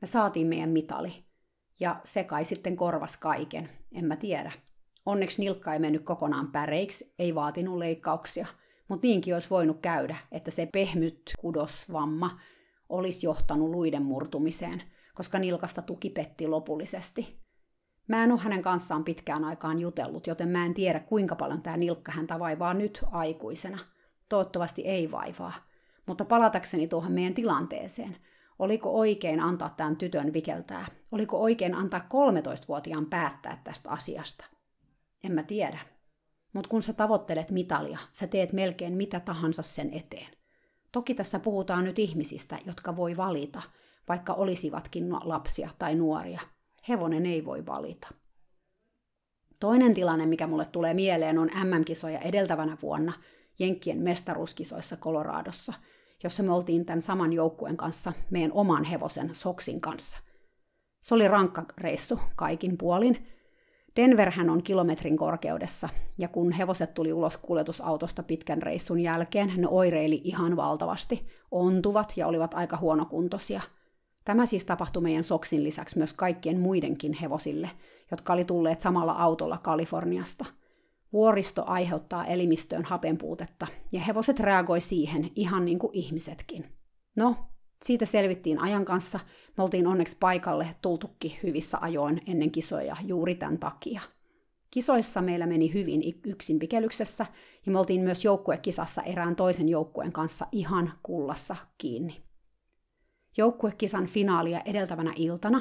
Me 0.00 0.06
saatiin 0.06 0.46
meidän 0.46 0.70
mitali, 0.70 1.24
ja 1.80 2.00
se 2.04 2.24
kai 2.24 2.44
sitten 2.44 2.76
korvas 2.76 3.16
kaiken, 3.16 3.70
en 3.92 4.04
mä 4.04 4.16
tiedä. 4.16 4.52
Onneksi 5.06 5.42
nilkka 5.42 5.72
ei 5.72 5.78
mennyt 5.78 6.02
kokonaan 6.02 6.52
päreiksi, 6.52 7.14
ei 7.18 7.34
vaatinut 7.34 7.78
leikkauksia, 7.78 8.46
mutta 8.92 9.06
niinkin 9.06 9.34
olisi 9.34 9.50
voinut 9.50 9.78
käydä, 9.82 10.16
että 10.32 10.50
se 10.50 10.68
pehmyt 10.72 11.22
kudosvamma 11.38 12.40
olisi 12.88 13.26
johtanut 13.26 13.70
luiden 13.70 14.02
murtumiseen, 14.02 14.82
koska 15.14 15.38
nilkasta 15.38 15.82
tuki 15.82 16.10
petti 16.10 16.48
lopullisesti. 16.48 17.40
Mä 18.08 18.24
en 18.24 18.32
ole 18.32 18.40
hänen 18.40 18.62
kanssaan 18.62 19.04
pitkään 19.04 19.44
aikaan 19.44 19.78
jutellut, 19.78 20.26
joten 20.26 20.48
mä 20.48 20.66
en 20.66 20.74
tiedä 20.74 21.00
kuinka 21.00 21.36
paljon 21.36 21.62
tämä 21.62 21.76
nilkka 21.76 22.12
häntä 22.12 22.38
vaivaa 22.38 22.74
nyt 22.74 23.04
aikuisena. 23.12 23.78
Toivottavasti 24.28 24.82
ei 24.82 25.10
vaivaa. 25.10 25.52
Mutta 26.06 26.24
palatakseni 26.24 26.88
tuohon 26.88 27.12
meidän 27.12 27.34
tilanteeseen. 27.34 28.16
Oliko 28.58 28.98
oikein 28.98 29.40
antaa 29.40 29.74
tämän 29.76 29.96
tytön 29.96 30.32
vikeltää? 30.32 30.86
Oliko 31.12 31.40
oikein 31.40 31.74
antaa 31.74 32.00
13-vuotiaan 32.00 33.06
päättää 33.06 33.60
tästä 33.64 33.90
asiasta? 33.90 34.44
En 35.24 35.32
mä 35.32 35.42
tiedä. 35.42 35.78
Mutta 36.52 36.68
kun 36.68 36.82
sä 36.82 36.92
tavoittelet 36.92 37.50
mitalia, 37.50 37.98
sä 38.12 38.26
teet 38.26 38.52
melkein 38.52 38.94
mitä 38.94 39.20
tahansa 39.20 39.62
sen 39.62 39.92
eteen. 39.92 40.28
Toki 40.92 41.14
tässä 41.14 41.38
puhutaan 41.38 41.84
nyt 41.84 41.98
ihmisistä, 41.98 42.58
jotka 42.66 42.96
voi 42.96 43.16
valita, 43.16 43.62
vaikka 44.08 44.32
olisivatkin 44.32 45.12
lapsia 45.12 45.70
tai 45.78 45.94
nuoria. 45.94 46.40
Hevonen 46.88 47.26
ei 47.26 47.44
voi 47.44 47.66
valita. 47.66 48.08
Toinen 49.60 49.94
tilanne, 49.94 50.26
mikä 50.26 50.46
mulle 50.46 50.64
tulee 50.64 50.94
mieleen, 50.94 51.38
on 51.38 51.50
MM-kisoja 51.64 52.18
edeltävänä 52.18 52.76
vuonna 52.82 53.12
Jenkkien 53.58 53.98
mestaruuskisoissa 53.98 54.96
Koloraadossa, 54.96 55.72
jossa 56.22 56.42
me 56.42 56.52
oltiin 56.52 56.84
tämän 56.84 57.02
saman 57.02 57.32
joukkueen 57.32 57.76
kanssa 57.76 58.12
meidän 58.30 58.52
oman 58.52 58.84
hevosen 58.84 59.34
Soksin 59.34 59.80
kanssa. 59.80 60.18
Se 61.00 61.14
oli 61.14 61.28
rankka 61.28 61.64
reissu 61.78 62.20
kaikin 62.36 62.78
puolin, 62.78 63.26
Denverhän 63.96 64.50
on 64.50 64.62
kilometrin 64.62 65.16
korkeudessa, 65.16 65.88
ja 66.18 66.28
kun 66.28 66.52
hevoset 66.52 66.94
tuli 66.94 67.12
ulos 67.12 67.36
kuljetusautosta 67.36 68.22
pitkän 68.22 68.62
reissun 68.62 69.00
jälkeen, 69.00 69.52
ne 69.56 69.68
oireili 69.68 70.20
ihan 70.24 70.56
valtavasti, 70.56 71.26
ontuvat 71.50 72.12
ja 72.16 72.26
olivat 72.26 72.54
aika 72.54 72.76
huonokuntoisia. 72.76 73.60
Tämä 74.24 74.46
siis 74.46 74.64
tapahtui 74.64 75.02
meidän 75.02 75.24
Soksin 75.24 75.64
lisäksi 75.64 75.98
myös 75.98 76.14
kaikkien 76.14 76.60
muidenkin 76.60 77.12
hevosille, 77.12 77.70
jotka 78.10 78.32
oli 78.32 78.44
tulleet 78.44 78.80
samalla 78.80 79.12
autolla 79.12 79.58
Kaliforniasta. 79.58 80.44
Vuoristo 81.12 81.64
aiheuttaa 81.66 82.26
elimistöön 82.26 82.84
hapenpuutetta, 82.84 83.66
ja 83.92 84.00
hevoset 84.00 84.40
reagoi 84.40 84.80
siihen 84.80 85.30
ihan 85.36 85.64
niin 85.64 85.78
kuin 85.78 85.94
ihmisetkin. 85.94 86.64
No, 87.16 87.36
siitä 87.82 88.06
selvittiin 88.06 88.58
ajan 88.58 88.84
kanssa. 88.84 89.20
Me 89.56 89.62
oltiin 89.62 89.86
onneksi 89.86 90.16
paikalle 90.20 90.76
tultukki 90.82 91.38
hyvissä 91.42 91.78
ajoin 91.80 92.20
ennen 92.26 92.50
kisoja 92.50 92.96
juuri 93.06 93.34
tämän 93.34 93.58
takia. 93.58 94.00
Kisoissa 94.70 95.22
meillä 95.22 95.46
meni 95.46 95.74
hyvin 95.74 96.02
yksin 96.26 96.58
pikelyksessä 96.58 97.26
ja 97.66 97.72
me 97.72 97.78
oltiin 97.78 98.00
myös 98.00 98.24
joukkuekisassa 98.24 99.02
erään 99.02 99.36
toisen 99.36 99.68
joukkueen 99.68 100.12
kanssa 100.12 100.46
ihan 100.52 100.92
kullassa 101.02 101.56
kiinni. 101.78 102.22
Joukkuekisan 103.36 104.06
finaalia 104.06 104.60
edeltävänä 104.64 105.12
iltana 105.16 105.60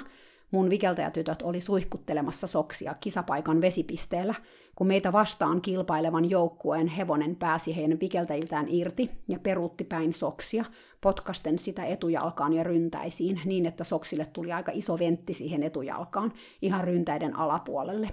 mun 0.52 0.70
vikeltäjätytöt 0.70 1.42
oli 1.42 1.62
suihkuttelemassa 1.62 2.48
soksia 2.48 2.94
kisapaikan 2.94 3.62
vesipisteellä, 3.62 4.36
kun 4.76 4.88
meitä 4.88 5.12
vastaan 5.12 5.62
kilpailevan 5.62 6.30
joukkueen 6.30 6.88
hevonen 6.88 7.36
pääsi 7.36 7.76
heidän 7.76 8.00
vikeltäjiltään 8.00 8.70
irti 8.70 9.12
ja 9.28 9.40
peruutti 9.40 9.84
päin 9.84 10.14
soksia, 10.14 10.66
potkasten 11.02 11.60
sitä 11.60 11.86
etujalkaan 11.86 12.54
ja 12.54 12.64
ryntäisiin 12.64 13.42
niin, 13.46 13.66
että 13.66 13.84
soksille 13.84 14.26
tuli 14.26 14.52
aika 14.52 14.72
iso 14.76 15.00
ventti 15.00 15.34
siihen 15.34 15.64
etujalkaan 15.64 16.34
ihan 16.62 16.84
ryntäiden 16.84 17.36
alapuolelle. 17.36 18.10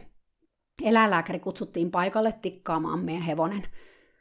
Eläinlääkäri 0.83 1.41
kutsuttiin 1.41 1.91
paikalle 1.91 2.33
tikkaamaan 2.43 2.99
meidän 3.05 3.23
hevonen. 3.23 3.63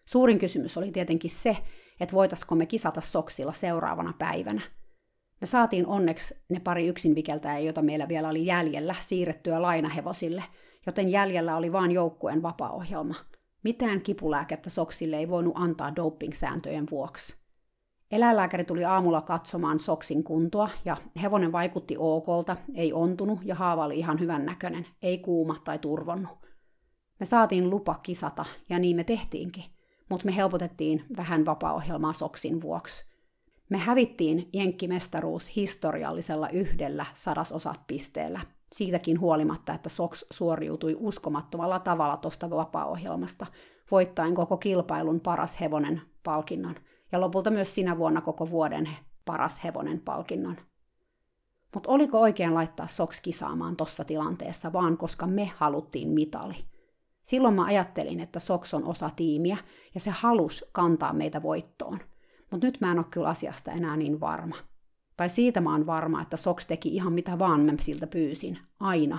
Suurin 0.06 0.39
kysymys 0.39 0.78
oli 0.78 0.91
tietenkin 0.91 1.32
se, 1.32 1.58
että 2.00 2.15
voitaisiko 2.15 2.56
me 2.56 2.65
kisata 2.65 3.02
soksilla 3.02 3.52
seuraavana 3.52 4.13
päivänä. 4.19 4.62
Me 5.41 5.47
saatiin 5.47 5.88
onneksi 5.88 6.36
ne 6.50 6.60
pari 6.60 6.88
yksinvikeltäjää, 6.88 7.60
joita 7.60 7.82
meillä 7.82 8.08
vielä 8.08 8.30
oli 8.30 8.45
jäljellä, 8.45 8.95
siirrettyä 9.00 9.62
lainahevosille, 9.62 10.43
joten 10.88 11.10
jäljellä 11.10 11.56
oli 11.56 11.71
vain 11.71 11.91
joukkueen 11.91 12.41
vapaa-ohjelma. 12.41 13.15
Mitään 13.63 14.02
kipulääkettä 14.02 14.69
soksille 14.69 15.17
ei 15.17 15.30
voinut 15.30 15.54
antaa 15.58 15.95
doping-sääntöjen 15.95 16.86
vuoksi. 16.91 17.38
Eläinlääkäri 18.12 18.63
tuli 18.63 18.86
aamulla 18.86 19.21
katsomaan 19.21 19.80
soksin 19.80 20.23
kuntoa 20.23 20.69
ja 20.86 20.97
hevonen 21.21 21.52
vaikutti 21.52 21.95
okolta, 22.00 22.56
ei 22.76 22.93
ontunut 22.93 23.39
ja 23.43 23.56
haava 23.56 23.86
oli 23.86 24.00
ihan 24.00 24.19
hyvän 24.19 24.45
näköinen, 24.45 24.88
ei 25.02 25.17
kuuma 25.17 25.56
tai 25.63 25.80
turvonnut. 25.80 26.38
Me 27.19 27.26
saatiin 27.26 27.69
lupa 27.69 27.95
kisata 28.04 28.45
ja 28.69 28.80
niin 28.80 28.95
me 28.95 29.04
tehtiinkin, 29.04 29.63
mutta 30.10 30.26
me 30.26 30.36
helpotettiin 30.36 31.06
vähän 31.17 31.45
vapaa-ohjelmaa 31.45 32.13
soksin 32.13 32.62
vuoksi. 32.62 33.06
Me 33.69 33.78
hävittiin 33.78 34.50
jenkkimestaruus 34.54 35.56
historiallisella 35.56 36.50
yhdellä 36.50 37.06
sadasosapisteellä, 37.13 38.39
siitäkin 38.72 39.20
huolimatta, 39.20 39.74
että 39.74 39.90
Sox 39.90 40.24
suoriutui 40.32 40.96
uskomattomalla 41.00 41.80
tavalla 41.80 42.18
tuosta 42.18 42.50
vapaa-ohjelmasta, 42.50 43.46
voittaen 43.92 44.36
koko 44.36 44.58
kilpailun 44.58 45.20
paras 45.20 45.60
hevonen 45.60 46.02
palkinnon– 46.24 46.76
ja 47.12 47.22
lopulta 47.22 47.52
myös 47.52 47.76
sinä 47.76 47.98
vuonna 47.98 48.22
koko 48.22 48.50
vuoden 48.50 48.90
paras 49.26 49.64
hevonen 49.64 50.00
palkinnon. 50.00 50.58
Mutta 51.74 51.92
oliko 51.92 52.20
oikein 52.20 52.54
laittaa 52.54 52.88
Soks 52.88 53.22
kisaamaan 53.22 53.76
tuossa 53.76 54.04
tilanteessa 54.04 54.74
vaan 54.74 54.98
koska 54.98 55.28
me 55.28 55.52
haluttiin 55.58 56.10
mitali? 56.10 56.56
Silloin 57.24 57.54
mä 57.54 57.66
ajattelin, 57.66 58.20
että 58.20 58.40
Soks 58.40 58.74
on 58.74 58.84
osa 58.84 59.10
tiimiä 59.16 59.58
ja 59.94 60.00
se 60.00 60.12
halus 60.12 60.66
kantaa 60.72 61.14
meitä 61.14 61.44
voittoon. 61.44 62.00
Mutta 62.52 62.68
nyt 62.68 62.82
mä 62.82 62.92
en 62.92 62.98
ole 62.98 63.06
kyllä 63.12 63.28
asiasta 63.28 63.72
enää 63.72 63.98
niin 63.98 64.20
varma. 64.20 64.56
Tai 65.18 65.30
siitä 65.30 65.62
mä 65.62 65.72
oon 65.72 65.86
varma, 65.86 66.22
että 66.22 66.38
Soks 66.38 66.66
teki 66.66 66.96
ihan 66.96 67.14
mitä 67.14 67.40
vaan 67.40 67.62
mä 67.62 67.74
siltä 67.80 68.08
pyysin. 68.08 68.60
Aina. 68.80 69.18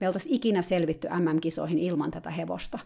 Me 0.00 0.06
oltaisiin 0.06 0.34
ikinä 0.34 0.62
selvitty 0.62 1.08
MM-kisoihin 1.08 1.78
ilman 1.78 2.10
tätä 2.10 2.30
hevosta. 2.30 2.78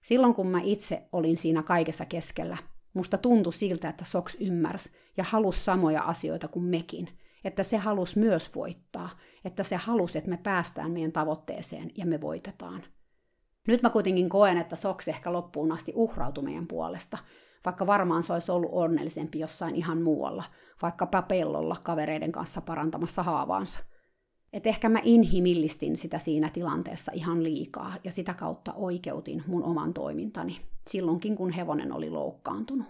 Silloin 0.00 0.34
kun 0.34 0.46
mä 0.46 0.60
itse 0.64 1.08
olin 1.12 1.38
siinä 1.38 1.62
kaikessa 1.62 2.04
keskellä, 2.04 2.56
Musta 2.96 3.18
tuntui 3.18 3.52
siltä, 3.52 3.88
että 3.88 4.04
Sox 4.04 4.36
ymmärsi 4.40 4.90
ja 5.16 5.24
halusi 5.24 5.64
samoja 5.64 6.02
asioita 6.02 6.48
kuin 6.48 6.64
mekin. 6.64 7.08
Että 7.44 7.62
se 7.62 7.76
halusi 7.76 8.18
myös 8.18 8.54
voittaa. 8.54 9.10
Että 9.44 9.62
se 9.62 9.76
halusi, 9.76 10.18
että 10.18 10.30
me 10.30 10.36
päästään 10.36 10.90
meidän 10.90 11.12
tavoitteeseen 11.12 11.90
ja 11.96 12.06
me 12.06 12.20
voitetaan. 12.20 12.84
Nyt 13.68 13.82
mä 13.82 13.90
kuitenkin 13.90 14.28
koen, 14.28 14.56
että 14.56 14.76
Sox 14.76 15.08
ehkä 15.08 15.32
loppuun 15.32 15.72
asti 15.72 15.92
uhrautui 15.94 16.44
meidän 16.44 16.66
puolesta, 16.66 17.18
vaikka 17.66 17.86
varmaan 17.86 18.22
se 18.22 18.32
olisi 18.32 18.52
ollut 18.52 18.70
onnellisempi 18.72 19.38
jossain 19.38 19.74
ihan 19.74 20.02
muualla, 20.02 20.44
vaikka 20.82 21.06
pellolla 21.06 21.76
kavereiden 21.82 22.32
kanssa 22.32 22.60
parantamassa 22.60 23.22
haavaansa. 23.22 23.80
Et 24.52 24.66
ehkä 24.66 24.88
mä 24.88 24.98
inhimillistin 25.02 25.96
sitä 25.96 26.18
siinä 26.18 26.50
tilanteessa 26.50 27.12
ihan 27.14 27.42
liikaa 27.42 27.94
ja 28.04 28.12
sitä 28.12 28.34
kautta 28.34 28.72
oikeutin 28.72 29.44
mun 29.46 29.64
oman 29.64 29.94
toimintani 29.94 30.60
silloinkin, 30.86 31.36
kun 31.36 31.50
hevonen 31.50 31.92
oli 31.92 32.10
loukkaantunut. 32.10 32.86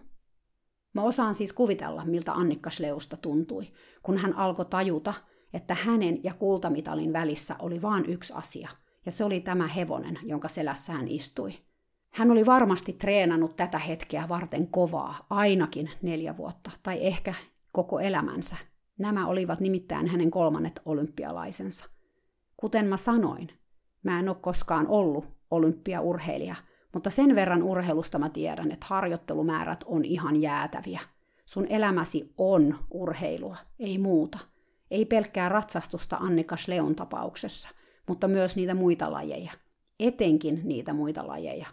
Mä 0.94 1.02
osaan 1.02 1.34
siis 1.34 1.52
kuvitella, 1.52 2.04
miltä 2.04 2.32
Annikka 2.32 2.70
Sleusta 2.70 3.16
tuntui, 3.16 3.64
kun 4.02 4.16
hän 4.16 4.36
alkoi 4.36 4.64
tajuta, 4.64 5.14
että 5.52 5.74
hänen 5.74 6.24
ja 6.24 6.34
kultamitalin 6.34 7.12
välissä 7.12 7.56
oli 7.58 7.82
vain 7.82 8.06
yksi 8.06 8.32
asia, 8.32 8.68
ja 9.06 9.12
se 9.12 9.24
oli 9.24 9.40
tämä 9.40 9.66
hevonen, 9.66 10.18
jonka 10.22 10.48
selässä 10.48 10.92
hän 10.92 11.08
istui. 11.08 11.52
Hän 12.16 12.30
oli 12.30 12.46
varmasti 12.46 12.92
treenannut 12.92 13.56
tätä 13.56 13.78
hetkeä 13.78 14.28
varten 14.28 14.68
kovaa, 14.68 15.26
ainakin 15.30 15.90
neljä 16.02 16.36
vuotta, 16.36 16.70
tai 16.82 17.06
ehkä 17.06 17.34
koko 17.72 18.00
elämänsä. 18.00 18.56
Nämä 18.98 19.26
olivat 19.26 19.60
nimittäin 19.60 20.08
hänen 20.08 20.30
kolmannet 20.30 20.80
olympialaisensa. 20.84 21.88
Kuten 22.56 22.86
mä 22.86 22.96
sanoin, 22.96 23.48
mä 24.02 24.18
en 24.18 24.28
ole 24.28 24.36
koskaan 24.40 24.86
ollut 24.88 25.24
olympiaurheilija, 25.50 26.54
mutta 26.92 27.10
sen 27.10 27.34
verran 27.34 27.62
urheilusta 27.62 28.18
mä 28.18 28.28
tiedän, 28.28 28.72
että 28.72 28.86
harjoittelumäärät 28.88 29.84
on 29.86 30.04
ihan 30.04 30.42
jäätäviä. 30.42 31.00
Sun 31.44 31.66
elämäsi 31.70 32.34
on 32.38 32.78
urheilua, 32.90 33.56
ei 33.78 33.98
muuta. 33.98 34.38
Ei 34.90 35.04
pelkkää 35.04 35.48
ratsastusta 35.48 36.16
Annika 36.16 36.56
Sleon 36.56 36.94
tapauksessa, 36.94 37.68
mutta 38.08 38.28
myös 38.28 38.56
niitä 38.56 38.74
muita 38.74 39.12
lajeja. 39.12 39.52
Etenkin 40.00 40.60
niitä 40.64 40.92
muita 40.92 41.26
lajeja. 41.26 41.66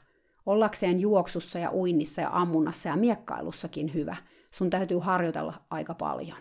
Ollakseen 0.46 1.00
juoksussa 1.00 1.60
ja 1.60 1.72
uinnissa 1.72 2.22
ja 2.22 2.30
ammunnassa 2.32 2.90
ja 2.90 2.96
miekkailussakin 2.96 3.94
hyvä, 3.94 4.16
sun 4.52 4.70
täytyy 4.70 5.00
harjoitella 5.00 5.54
aika 5.70 5.94
paljon. 5.94 6.38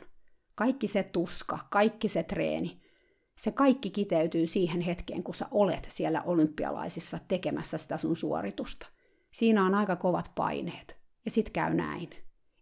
Kaikki 0.55 0.88
se 0.88 1.03
tuska, 1.03 1.59
kaikki 1.71 2.09
se 2.09 2.23
treeni, 2.23 2.83
se 3.37 3.51
kaikki 3.51 3.91
kiteytyy 3.91 4.47
siihen 4.47 4.81
hetkeen, 4.81 5.23
kun 5.23 5.35
sä 5.35 5.47
olet 5.51 5.87
siellä 5.91 6.23
olympialaisissa 6.23 7.19
tekemässä 7.29 7.79
sitä 7.79 7.99
sun 7.99 8.17
suoritusta. 8.17 8.87
Siinä 9.31 9.65
on 9.65 9.75
aika 9.75 9.97
kovat 9.97 10.33
paineet. 10.35 10.97
Ja 11.25 11.31
sit 11.31 11.51
käy 11.51 11.75
näin. 11.75 12.11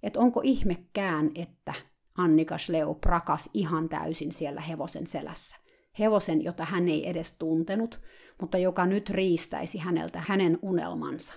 Että 0.02 0.20
onko 0.20 0.40
ihmekään, 0.44 1.30
että 1.34 1.74
Annika 2.18 2.58
Sleu 2.58 2.94
prakas 2.94 3.50
ihan 3.54 3.88
täysin 3.88 4.32
siellä 4.32 4.60
hevosen 4.60 5.06
selässä. 5.06 5.56
Hevosen, 5.98 6.44
jota 6.44 6.64
hän 6.64 6.88
ei 6.88 7.08
edes 7.08 7.32
tuntenut, 7.38 8.00
mutta 8.40 8.58
joka 8.58 8.86
nyt 8.86 9.10
riistäisi 9.10 9.78
häneltä 9.78 10.22
hänen 10.26 10.58
unelmansa. 10.62 11.34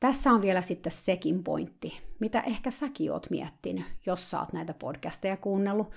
Tässä 0.00 0.30
on 0.30 0.42
vielä 0.42 0.62
sitten 0.62 0.92
sekin 0.92 1.44
pointti, 1.44 2.00
mitä 2.20 2.40
ehkä 2.40 2.70
säkin 2.70 3.12
oot 3.12 3.30
miettinyt, 3.30 3.84
jos 4.06 4.30
sä 4.30 4.40
oot 4.40 4.52
näitä 4.52 4.74
podcasteja 4.74 5.36
kuunnellut, 5.36 5.90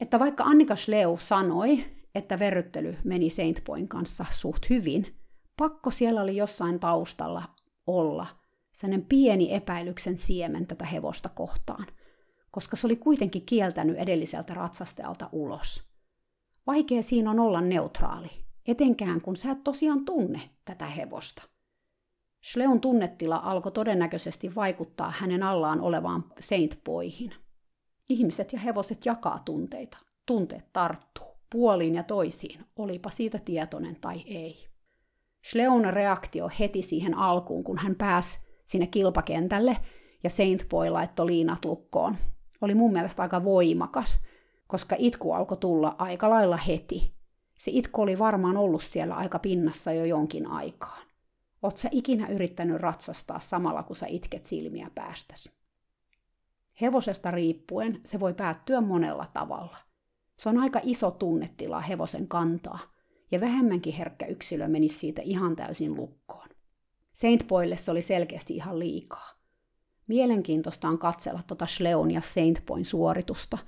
että 0.00 0.18
vaikka 0.18 0.44
Annika 0.44 0.76
Schleu 0.76 1.16
sanoi, 1.16 1.84
että 2.14 2.38
verryttely 2.38 2.96
meni 3.04 3.30
Saint 3.30 3.64
Poin 3.64 3.88
kanssa 3.88 4.26
suht 4.30 4.70
hyvin, 4.70 5.16
pakko 5.56 5.90
siellä 5.90 6.22
oli 6.22 6.36
jossain 6.36 6.80
taustalla 6.80 7.42
olla 7.86 8.26
sellainen 8.72 9.06
pieni 9.06 9.54
epäilyksen 9.54 10.18
siemen 10.18 10.66
tätä 10.66 10.84
hevosta 10.84 11.28
kohtaan, 11.28 11.86
koska 12.50 12.76
se 12.76 12.86
oli 12.86 12.96
kuitenkin 12.96 13.46
kieltänyt 13.46 13.98
edelliseltä 13.98 14.54
ratsastajalta 14.54 15.28
ulos. 15.32 15.92
Vaikea 16.66 17.02
siinä 17.02 17.30
on 17.30 17.40
olla 17.40 17.60
neutraali, 17.60 18.30
etenkään 18.66 19.20
kun 19.20 19.36
sä 19.36 19.50
et 19.50 19.64
tosiaan 19.64 20.04
tunne 20.04 20.40
tätä 20.64 20.86
hevosta. 20.86 21.42
Schleun 22.50 22.80
tunnetila 22.80 23.36
alkoi 23.36 23.72
todennäköisesti 23.72 24.54
vaikuttaa 24.54 25.12
hänen 25.16 25.42
allaan 25.42 25.80
olevaan 25.80 26.24
Saint-poihin. 26.40 27.34
Ihmiset 28.08 28.52
ja 28.52 28.58
hevoset 28.58 29.06
jakaa 29.06 29.42
tunteita. 29.44 29.98
Tunteet 30.26 30.72
tarttuu 30.72 31.26
puoliin 31.52 31.94
ja 31.94 32.02
toisiin, 32.02 32.64
olipa 32.76 33.10
siitä 33.10 33.38
tietoinen 33.38 34.00
tai 34.00 34.22
ei. 34.26 34.68
Schleun 35.50 35.84
reaktio 35.84 36.50
heti 36.60 36.82
siihen 36.82 37.18
alkuun, 37.18 37.64
kun 37.64 37.78
hän 37.78 37.94
pääsi 37.94 38.38
sinne 38.66 38.86
kilpakentälle 38.86 39.76
ja 40.24 40.30
Saint 40.30 40.68
Boy 40.68 40.90
laittoi 40.90 41.26
liinat 41.26 41.64
lukkoon, 41.64 42.16
oli 42.60 42.74
mun 42.74 42.92
mielestä 42.92 43.22
aika 43.22 43.44
voimakas, 43.44 44.22
koska 44.66 44.96
itku 44.98 45.32
alkoi 45.32 45.56
tulla 45.56 45.94
aika 45.98 46.30
lailla 46.30 46.56
heti. 46.56 47.14
Se 47.62 47.70
itku 47.74 48.02
oli 48.02 48.18
varmaan 48.18 48.56
ollut 48.56 48.82
siellä 48.82 49.14
aika 49.14 49.38
pinnassa 49.38 49.92
jo 49.92 50.04
jonkin 50.04 50.46
aikaan. 50.46 51.02
Oot 51.62 51.76
sä 51.76 51.88
ikinä 51.92 52.28
yrittänyt 52.28 52.76
ratsastaa 52.76 53.40
samalla, 53.40 53.82
kun 53.82 53.96
sä 53.96 54.06
itket 54.08 54.44
silmiä 54.44 54.90
päästäsi? 54.94 55.50
Hevosesta 56.80 57.30
riippuen 57.30 58.00
se 58.04 58.20
voi 58.20 58.34
päättyä 58.34 58.80
monella 58.80 59.26
tavalla. 59.32 59.76
Se 60.38 60.48
on 60.48 60.58
aika 60.58 60.80
iso 60.82 61.10
tunnetila 61.10 61.80
hevosen 61.80 62.28
kantaa, 62.28 62.78
ja 63.30 63.40
vähemmänkin 63.40 63.94
herkkä 63.94 64.26
yksilö 64.26 64.68
menisi 64.68 64.98
siitä 64.98 65.22
ihan 65.24 65.56
täysin 65.56 65.96
lukkoon. 65.96 66.48
Saint 67.12 67.48
Boylle 67.48 67.76
se 67.76 67.90
oli 67.90 68.02
selkeästi 68.02 68.56
ihan 68.56 68.78
liikaa. 68.78 69.30
Mielenkiintoista 70.06 70.88
on 70.88 70.98
katsella 70.98 71.40
tuota 71.46 71.66
Schleon 71.66 72.10
ja 72.10 72.20
Saint 72.20 72.66
Boyn 72.66 72.84
suoritusta 72.84 73.58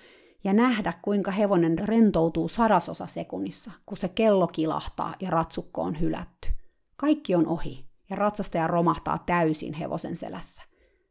ja 0.45 0.53
nähdä, 0.53 0.93
kuinka 1.03 1.31
hevonen 1.31 1.79
rentoutuu 1.79 2.49
sadasosa 2.49 3.07
sekunnissa, 3.07 3.71
kun 3.87 3.97
se 3.97 4.09
kello 4.09 4.47
kilahtaa 4.47 5.15
ja 5.21 5.31
ratsukko 5.31 5.83
on 5.83 6.01
hylätty. 6.01 6.49
Kaikki 6.97 7.35
on 7.35 7.47
ohi, 7.47 7.85
ja 8.11 8.17
ratsastaja 8.17 8.67
romahtaa 8.67 9.19
täysin 9.19 9.75
hevosen 9.75 10.17
selässä. 10.17 10.63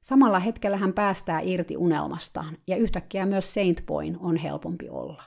Samalla 0.01 0.39
hetkellä 0.39 0.77
hän 0.77 0.93
päästää 0.93 1.39
irti 1.39 1.77
unelmastaan, 1.77 2.57
ja 2.67 2.75
yhtäkkiä 2.75 3.25
myös 3.25 3.53
Saint 3.53 3.85
Boyn 3.85 4.17
on 4.19 4.35
helpompi 4.35 4.89
olla. 4.89 5.23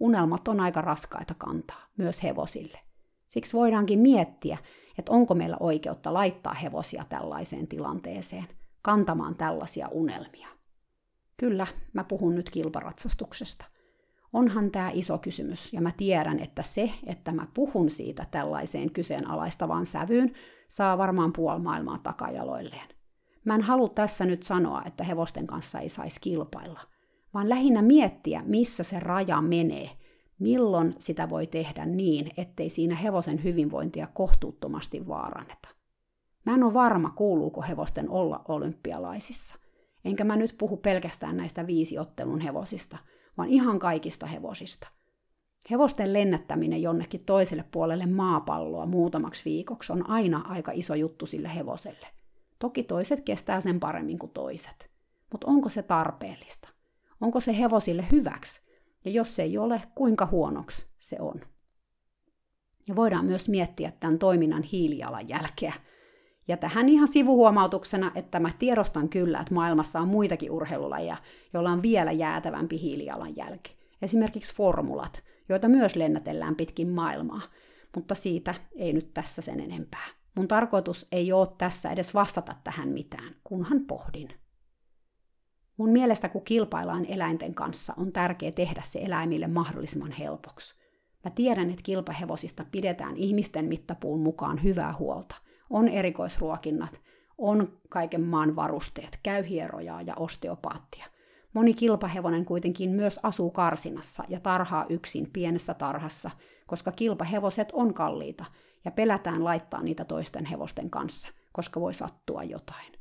Unelmat 0.00 0.48
on 0.48 0.60
aika 0.60 0.80
raskaita 0.80 1.34
kantaa, 1.38 1.82
myös 1.96 2.22
hevosille. 2.22 2.80
Siksi 3.28 3.52
voidaankin 3.52 3.98
miettiä, 3.98 4.58
että 4.98 5.12
onko 5.12 5.34
meillä 5.34 5.56
oikeutta 5.60 6.14
laittaa 6.14 6.54
hevosia 6.54 7.04
tällaiseen 7.08 7.68
tilanteeseen, 7.68 8.48
kantamaan 8.82 9.34
tällaisia 9.34 9.88
unelmia. 9.88 10.57
Kyllä, 11.38 11.66
mä 11.92 12.04
puhun 12.04 12.34
nyt 12.34 12.50
kilparatsastuksesta– 12.50 13.64
onhan 14.32 14.70
tämä 14.70 14.90
iso 14.94 15.18
kysymys, 15.18 15.72
ja 15.72 15.80
mä 15.80 15.92
tiedän, 15.96 16.38
että 16.40 16.62
se, 16.62 16.90
että 17.06 17.32
mä 17.32 17.46
puhun 17.54 17.90
siitä 17.90 18.26
tällaiseen 18.30 18.92
kyseenalaistavaan 18.92 19.86
sävyyn, 19.86 20.32
saa 20.68 20.98
varmaan 20.98 21.32
puoli 21.32 21.58
maailmaa 21.58 21.98
takajaloilleen. 21.98 22.88
Mä 23.44 23.54
en 23.54 23.62
halua 23.62 23.88
tässä 23.88 24.26
nyt 24.26 24.42
sanoa, 24.42 24.82
että 24.86 25.04
hevosten 25.04 25.46
kanssa 25.46 25.78
ei 25.80 25.88
saisi 25.88 26.20
kilpailla, 26.20 26.80
vaan 27.34 27.48
lähinnä 27.48 27.82
miettiä, 27.82 28.42
missä 28.46 28.82
se 28.82 29.00
raja 29.00 29.42
menee, 29.42 29.90
milloin 30.38 30.94
sitä 30.98 31.30
voi 31.30 31.46
tehdä 31.46 31.86
niin, 31.86 32.30
ettei 32.36 32.70
siinä 32.70 32.94
hevosen 32.94 33.44
hyvinvointia 33.44 34.06
kohtuuttomasti 34.06 35.08
vaaranneta. 35.08 35.68
Mä 36.46 36.54
en 36.54 36.64
ole 36.64 36.74
varma, 36.74 37.10
kuuluuko 37.10 37.62
hevosten 37.62 38.10
olla 38.10 38.44
olympialaisissa. 38.48 39.56
Enkä 40.04 40.24
mä 40.24 40.36
nyt 40.36 40.54
puhu 40.58 40.76
pelkästään 40.76 41.36
näistä 41.36 41.66
viisiottelun 41.66 42.40
hevosista– 42.40 42.98
vaan 43.38 43.48
ihan 43.48 43.78
kaikista 43.78 44.26
hevosista. 44.26 44.88
Hevosten 45.70 46.12
lennättäminen 46.12 46.82
jonnekin 46.82 47.24
toiselle 47.24 47.64
puolelle 47.72 48.06
maapalloa 48.06 48.86
muutamaksi 48.86 49.44
viikoksi 49.44 49.92
on 49.92 50.10
aina 50.10 50.44
aika 50.48 50.72
iso 50.74 50.94
juttu 50.94 51.26
sille 51.26 51.54
hevoselle. 51.54 52.06
Toki 52.58 52.82
toiset 52.82 53.20
kestää 53.20 53.60
sen 53.60 53.80
paremmin 53.80 54.18
kuin 54.18 54.32
toiset. 54.32 54.90
Mutta 55.32 55.46
onko 55.46 55.68
se 55.68 55.82
tarpeellista? 55.82 56.68
Onko 57.20 57.40
se 57.40 57.58
hevosille 57.58 58.04
hyväksi? 58.12 58.60
Ja 59.04 59.10
jos 59.10 59.36
se 59.36 59.42
ei 59.42 59.58
ole, 59.58 59.82
kuinka 59.94 60.26
huonoksi 60.26 60.86
se 60.98 61.16
on? 61.20 61.34
Ja 62.88 62.96
voidaan 62.96 63.24
myös 63.24 63.48
miettiä 63.48 63.92
tämän 64.00 64.18
toiminnan 64.18 64.62
hiilijalanjälkeä– 64.62 65.72
ja 66.48 66.56
tähän 66.56 66.88
ihan 66.88 67.08
sivuhuomautuksena, 67.08 68.12
että 68.14 68.40
mä 68.40 68.50
tiedostan 68.58 69.08
kyllä, 69.08 69.40
että 69.40 69.54
maailmassa 69.54 70.00
on 70.00 70.08
muitakin 70.08 70.50
urheilulajeja, 70.50 71.16
joilla 71.52 71.70
on 71.70 71.82
vielä 71.82 72.12
jäätävämpi 72.12 72.80
hiilijalanjälki. 72.80 73.78
Esimerkiksi 74.02 74.54
formulat, 74.54 75.22
joita 75.48 75.68
myös 75.68 75.96
lennätellään 75.96 76.56
pitkin 76.56 76.88
maailmaa. 76.88 77.42
Mutta 77.94 78.14
siitä 78.14 78.54
ei 78.76 78.92
nyt 78.92 79.14
tässä 79.14 79.42
sen 79.42 79.60
enempää. 79.60 80.06
Mun 80.34 80.48
tarkoitus 80.48 81.06
ei 81.12 81.32
ole 81.32 81.48
tässä 81.58 81.90
edes 81.90 82.14
vastata 82.14 82.54
tähän 82.64 82.88
mitään, 82.88 83.34
kunhan 83.44 83.80
pohdin. 83.80 84.28
Mun 85.76 85.90
mielestä 85.90 86.28
kun 86.28 86.44
kilpaillaan 86.44 87.04
eläinten 87.04 87.54
kanssa, 87.54 87.94
on 87.96 88.12
tärkeää 88.12 88.52
tehdä 88.52 88.82
se 88.84 88.98
eläimille 88.98 89.46
mahdollisimman 89.46 90.12
helpoksi. 90.12 90.74
Mä 91.24 91.30
tiedän, 91.30 91.70
että 91.70 91.82
kilpahevosista 91.82 92.64
pidetään 92.72 93.16
ihmisten 93.16 93.64
mittapuun 93.64 94.20
mukaan 94.20 94.62
hyvää 94.62 94.94
huolta– 94.98 95.34
on 95.70 95.88
erikoisruokinnat, 95.88 97.00
on 97.38 97.78
kaiken 97.88 98.20
maan 98.20 98.56
varusteet, 98.56 99.18
käy 99.22 99.48
hierojaa 99.48 100.02
ja 100.02 100.14
osteopaattia. 100.16 101.06
Moni 101.54 101.74
kilpahevonen 101.74 102.44
kuitenkin 102.44 102.90
myös 102.90 103.20
asuu 103.22 103.50
karsinassa 103.50 104.24
ja 104.28 104.40
tarhaa 104.40 104.86
yksin 104.88 105.30
pienessä 105.32 105.74
tarhassa, 105.74 106.30
koska 106.66 106.92
kilpahevoset 106.92 107.68
on 107.72 107.94
kalliita 107.94 108.44
ja 108.84 108.90
pelätään 108.90 109.44
laittaa 109.44 109.82
niitä 109.82 110.04
toisten 110.04 110.46
hevosten 110.46 110.90
kanssa, 110.90 111.28
koska 111.52 111.80
voi 111.80 111.94
sattua 111.94 112.44
jotain. 112.44 112.92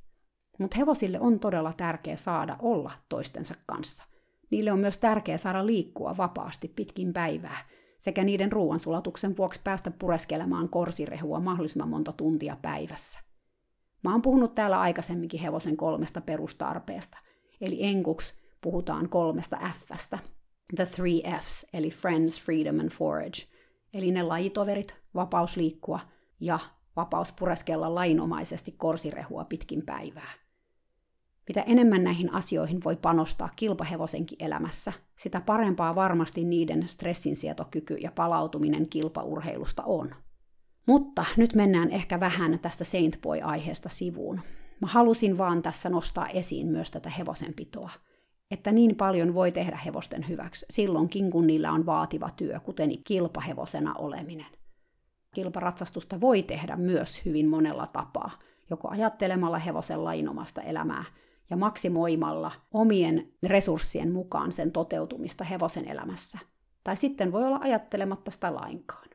Mutta 0.60 0.77
hevosille 0.77 1.19
on 1.19 1.39
todella 1.39 1.73
tärkeää 1.73 2.17
saada 2.17 2.56
olla 2.60 2.91
toistensa 3.10 3.56
kanssa. 3.65 4.03
Niille 4.51 4.71
on 4.71 4.80
myös 4.80 4.97
tärkeää 4.97 5.38
saada 5.38 5.65
liikkua 5.65 6.17
vapaasti 6.17 6.67
pitkin 6.67 7.13
päivää– 7.13 7.58
sekä 7.98 8.24
niiden 8.24 8.52
ruoansulatuksen 8.52 9.38
vuoksi 9.38 9.62
päästä 9.64 9.92
pureskelemaan 9.92 10.70
korsirehua 10.70 11.40
mahdollisimman 11.40 11.90
monta 11.90 12.12
tuntia 12.12 12.58
päivässä. 12.62 13.20
Mä 14.04 14.12
oon 14.12 14.22
puhunut 14.22 14.56
täällä 14.56 14.80
aikaisemminkin 14.80 15.40
hevosen 15.40 15.78
kolmesta 15.78 16.22
perustarpeesta, 16.22 17.18
eli 17.62 17.78
enkuksi 17.86 18.34
puhutaan 18.62 19.10
kolmesta 19.10 19.60
Fstä, 19.74 20.20
the 20.76 20.86
three 20.86 21.40
Fs, 21.40 21.66
eli 21.74 21.90
friends, 21.90 22.42
freedom 22.42 22.80
and 22.80 22.90
forage, 22.90 23.44
eli 23.94 24.12
ne 24.12 24.24
lajitoverit, 24.24 24.96
vapaus 25.16 25.58
liikkua 25.58 26.00
ja 26.40 26.60
vapaus 26.96 27.32
pureskella 27.32 27.96
lainomaisesti 27.96 28.72
korsirehua 28.72 29.46
pitkin 29.46 29.86
päivää. 29.86 30.47
Mitä 31.48 31.62
enemmän 31.62 32.04
näihin 32.04 32.34
asioihin 32.34 32.80
voi 32.86 32.96
panostaa 32.96 33.50
kilpahevosenkin 33.56 34.38
elämässä, 34.42 34.94
sitä 35.16 35.42
parempaa 35.42 35.96
varmasti 35.96 36.44
niiden 36.44 36.88
stressinsietokyky 36.88 37.94
ja 37.94 38.12
palautuminen 38.12 38.90
kilpaurheilusta 38.90 39.84
on. 39.84 40.16
Mutta 40.88 41.26
nyt 41.38 41.56
mennään 41.56 41.92
ehkä 41.92 42.20
vähän 42.20 42.60
tästä 42.62 42.84
Saint 42.84 43.22
Boy-aiheesta 43.22 43.90
sivuun. 43.90 44.42
Mä 44.82 44.88
halusin 44.88 45.38
vaan 45.38 45.62
tässä 45.62 45.90
nostaa 45.90 46.28
esiin 46.28 46.68
myös 46.68 46.92
tätä 46.92 47.10
hevosenpitoa. 47.10 47.90
Että 48.52 48.72
niin 48.72 48.96
paljon 48.96 49.34
voi 49.34 49.52
tehdä 49.52 49.78
hevosten 49.86 50.28
hyväksi 50.30 50.66
silloinkin, 50.70 51.32
kun 51.32 51.48
niillä 51.48 51.72
on 51.72 51.86
vaativa 51.86 52.30
työ, 52.30 52.60
kuten 52.60 53.04
kilpahevosena 53.04 53.94
oleminen. 53.94 54.46
Kilparatsastusta 55.36 56.22
voi 56.22 56.44
tehdä 56.44 56.76
myös 56.76 57.26
hyvin 57.26 57.50
monella 57.50 57.88
tapaa, 57.88 58.32
joko 58.70 58.90
ajattelemalla 58.90 59.60
hevosen 59.60 60.04
lainomasta 60.04 60.62
elämää 60.62 61.06
ja 61.50 61.58
maksimoimalla 61.58 62.52
omien 62.72 63.34
resurssien 63.44 64.12
mukaan 64.12 64.52
sen 64.52 64.72
toteutumista 64.72 65.44
hevosen 65.44 65.88
elämässä. 65.88 66.40
Tai 66.84 66.98
sitten 66.98 67.32
voi 67.32 67.44
olla 67.44 67.60
ajattelematta 67.62 68.32
sitä 68.32 68.56
lainkaan. 68.56 69.10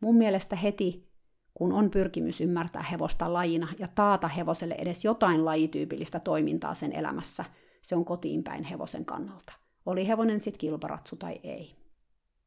Mun 0.00 0.16
mielestä 0.16 0.56
heti, 0.56 1.10
kun 1.54 1.72
on 1.72 1.90
pyrkimys 1.90 2.40
ymmärtää 2.40 2.82
hevosta 2.82 3.32
lajina 3.32 3.68
ja 3.78 3.88
taata 3.94 4.28
hevoselle 4.28 4.74
edes 4.78 5.04
jotain 5.04 5.44
lajityypillistä 5.44 6.20
toimintaa 6.20 6.74
sen 6.74 6.92
elämässä, 6.92 7.44
se 7.82 7.96
on 7.96 8.04
kotiin 8.04 8.44
päin 8.44 8.64
hevosen 8.64 9.04
kannalta. 9.04 9.52
Oli 9.86 10.08
hevonen 10.08 10.40
sitten 10.40 10.58
kilparatsu 10.58 11.16
tai 11.16 11.40
ei. 11.42 11.76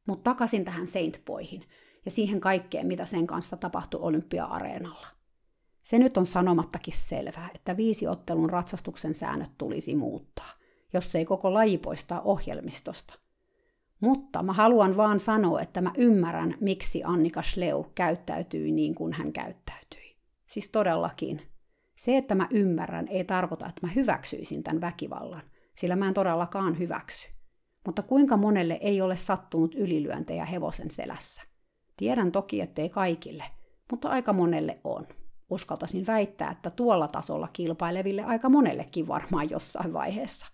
Mutta 0.06 0.30
takaisin 0.30 0.64
tähän 0.64 0.86
Saint 0.86 1.22
Boyhin 1.24 1.64
ja 2.04 2.10
siihen 2.10 2.40
kaikkeen, 2.40 2.86
mitä 2.86 3.06
sen 3.06 3.26
kanssa 3.26 3.56
tapahtui 3.56 4.00
Olympia-areenalla. 4.02 5.06
Se 5.84 5.98
nyt 5.98 6.16
on 6.16 6.26
sanomattakin 6.26 6.94
selvää, 6.94 7.50
että 7.54 7.76
viisiottelun 7.76 8.50
ratsastuksen 8.50 9.14
säännöt 9.14 9.50
tulisi 9.58 9.94
muuttaa, 9.94 10.50
jos 10.92 11.14
ei 11.14 11.24
koko 11.24 11.54
laji 11.54 11.78
poistaa 11.78 12.20
ohjelmistosta. 12.20 13.14
Mutta 14.00 14.42
mä 14.42 14.52
haluan 14.52 14.96
vaan 14.96 15.20
sanoa, 15.20 15.60
että 15.60 15.80
mä 15.80 15.92
ymmärrän, 15.96 16.54
miksi 16.60 17.02
Annika 17.04 17.42
Schleu 17.42 17.86
käyttäytyi 17.94 18.72
niin 18.72 18.94
kuin 18.94 19.12
hän 19.12 19.32
käyttäytyi. 19.32 20.12
Siis 20.46 20.68
todellakin. 20.68 21.42
Se, 21.96 22.16
että 22.16 22.34
mä 22.34 22.48
ymmärrän, 22.50 23.08
ei 23.08 23.24
tarkoita, 23.24 23.68
että 23.68 23.86
mä 23.86 23.92
hyväksyisin 23.92 24.62
tämän 24.62 24.80
väkivallan, 24.80 25.42
sillä 25.76 25.96
mä 25.96 26.08
en 26.08 26.14
todellakaan 26.14 26.78
hyväksy. 26.78 27.28
Mutta 27.86 28.02
kuinka 28.02 28.36
monelle 28.36 28.78
ei 28.80 29.00
ole 29.00 29.16
sattunut 29.16 29.74
ylilyöntejä 29.74 30.44
hevosen 30.44 30.90
selässä? 30.90 31.42
Tiedän 31.96 32.32
toki, 32.32 32.60
ettei 32.60 32.88
kaikille, 32.88 33.44
mutta 33.90 34.08
aika 34.08 34.32
monelle 34.32 34.80
on. 34.84 35.06
Uskaltaisin 35.50 36.06
väittää, 36.06 36.50
että 36.50 36.70
tuolla 36.70 37.08
tasolla 37.08 37.48
kilpaileville 37.52 38.22
aika 38.22 38.48
monellekin 38.48 39.08
varmaan 39.08 39.50
jossain 39.50 39.92
vaiheessa. 39.92 40.46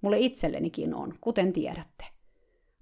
Mulle 0.00 0.18
itsellenikin 0.18 0.94
on, 0.94 1.14
kuten 1.20 1.52
tiedätte. 1.52 2.04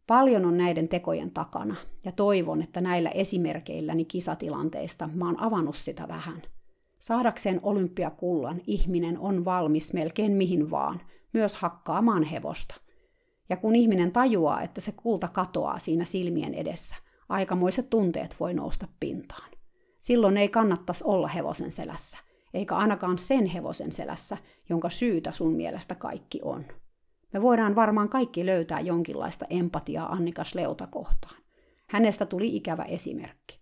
Paljon 0.07 0.45
on 0.45 0.59
näiden 0.59 0.89
tekojen 0.89 1.31
takana, 1.31 1.77
ja 2.05 2.13
toivon, 2.13 2.63
että 2.63 2.81
näillä 2.81 3.11
esimerkeilläni 3.11 4.05
kisatilanteista 4.05 5.09
mä 5.15 5.27
oon 5.27 5.41
avannut 5.41 5.77
sitä 5.77 6.09
vähän. 6.09 6.43
Saadakseen 6.99 7.61
olympiakullan 7.63 8.61
ihminen 8.67 9.19
on 9.19 9.45
valmis 9.45 9.93
melkein 9.93 10.33
mihin 10.33 10.71
vaan, 10.71 11.01
myös 11.33 11.57
hakkaamaan 11.57 12.23
hevosta. 12.23 12.75
Ja 13.49 13.57
kun 13.57 13.77
ihminen 13.77 14.13
tajuaa, 14.13 14.63
että 14.63 14.81
se 14.81 14.93
kulta 14.93 15.29
katoaa 15.29 15.79
siinä 15.79 16.05
silmien 16.05 16.55
edessä, 16.55 16.97
aikamoiset 17.29 17.91
tunteet 17.91 18.37
voi 18.41 18.55
nousta 18.55 18.89
pintaan. 19.01 19.51
Silloin 19.99 20.37
ei 20.37 20.49
kannattaisi 20.49 21.05
olla 21.05 21.29
hevosen 21.29 21.73
selässä, 21.73 22.19
eikä 22.55 22.77
ainakaan 22.77 23.19
sen 23.19 23.47
hevosen 23.47 23.93
selässä, 23.93 24.37
jonka 24.69 24.91
syytä 24.91 25.33
sun 25.33 25.53
mielestä 25.53 25.95
kaikki 25.95 26.41
on. 26.43 26.65
Me 27.33 27.43
voidaan 27.43 27.77
varmaan 27.77 28.09
kaikki 28.09 28.47
löytää 28.47 28.81
jonkinlaista 28.81 29.47
empatiaa 29.51 30.13
Annikas 30.13 30.55
Leuta 30.55 30.87
kohtaan. 30.87 31.37
Hänestä 31.87 32.27
tuli 32.27 32.57
ikävä 32.57 32.83
esimerkki. 32.83 33.59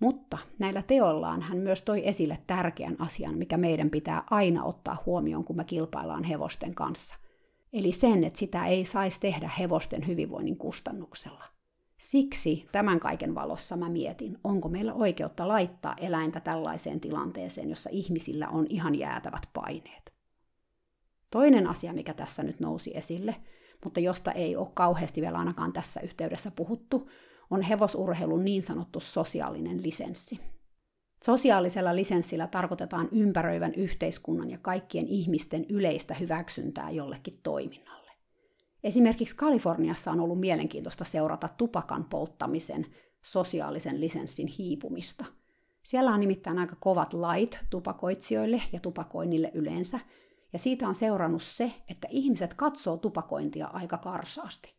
Mutta 0.00 0.38
näillä 0.58 0.82
teollaan 0.82 1.42
hän 1.42 1.58
myös 1.58 1.82
toi 1.82 2.08
esille 2.08 2.38
tärkeän 2.46 2.96
asian, 2.98 3.38
mikä 3.38 3.56
meidän 3.56 3.90
pitää 3.90 4.24
aina 4.30 4.64
ottaa 4.64 5.02
huomioon, 5.06 5.44
kun 5.44 5.56
me 5.56 5.64
kilpaillaan 5.64 6.24
hevosten 6.24 6.74
kanssa. 6.74 7.14
Eli 7.72 7.92
sen, 7.92 8.24
että 8.24 8.38
sitä 8.38 8.66
ei 8.66 8.84
saisi 8.84 9.20
tehdä 9.20 9.50
hevosten 9.58 10.06
hyvinvoinnin 10.06 10.58
kustannuksella. 10.58 11.44
Siksi 11.98 12.68
tämän 12.72 13.00
kaiken 13.00 13.34
valossa 13.34 13.76
mä 13.76 13.88
mietin, 13.88 14.38
onko 14.44 14.68
meillä 14.68 14.94
oikeutta 14.94 15.48
laittaa 15.48 15.94
eläintä 16.00 16.40
tällaiseen 16.40 17.00
tilanteeseen, 17.00 17.70
jossa 17.70 17.90
ihmisillä 17.92 18.48
on 18.48 18.66
ihan 18.68 18.94
jäätävät 18.94 19.42
paineet. 19.52 20.12
Toinen 21.30 21.66
asia, 21.66 21.92
mikä 21.92 22.14
tässä 22.14 22.42
nyt 22.42 22.60
nousi 22.60 22.96
esille, 22.96 23.36
mutta 23.84 24.00
josta 24.00 24.32
ei 24.32 24.56
ole 24.56 24.68
kauheasti 24.74 25.20
vielä 25.20 25.38
ainakaan 25.38 25.72
tässä 25.72 26.00
yhteydessä 26.00 26.50
puhuttu, 26.50 27.10
on 27.50 27.62
hevosurheilun 27.62 28.44
niin 28.44 28.62
sanottu 28.62 29.00
sosiaalinen 29.00 29.82
lisenssi. 29.82 30.40
Sosiaalisella 31.24 31.96
lisenssillä 31.96 32.46
tarkoitetaan 32.46 33.08
ympäröivän 33.12 33.74
yhteiskunnan 33.74 34.50
ja 34.50 34.58
kaikkien 34.58 35.08
ihmisten 35.08 35.66
yleistä 35.68 36.14
hyväksyntää 36.14 36.90
jollekin 36.90 37.40
toiminnalle. 37.42 37.95
Esimerkiksi 38.84 39.36
Kaliforniassa 39.36 40.10
on 40.10 40.20
ollut 40.20 40.40
mielenkiintoista 40.40 41.04
seurata 41.04 41.48
tupakan 41.48 42.04
polttamisen 42.04 42.86
sosiaalisen 43.22 44.00
lisenssin 44.00 44.46
hiipumista. 44.46 45.24
Siellä 45.82 46.14
on 46.14 46.20
nimittäin 46.20 46.58
aika 46.58 46.76
kovat 46.80 47.12
lait 47.12 47.58
tupakoitsijoille 47.70 48.62
ja 48.72 48.80
tupakoinnille 48.80 49.50
yleensä– 49.54 50.00
ja 50.52 50.58
siitä 50.58 50.88
on 50.88 50.94
seurannut 50.94 51.42
se, 51.42 51.72
että 51.88 52.08
ihmiset 52.10 52.54
katsoo 52.54 52.96
tupakointia 52.96 53.66
aika 53.66 53.98
karsaasti. 53.98 54.76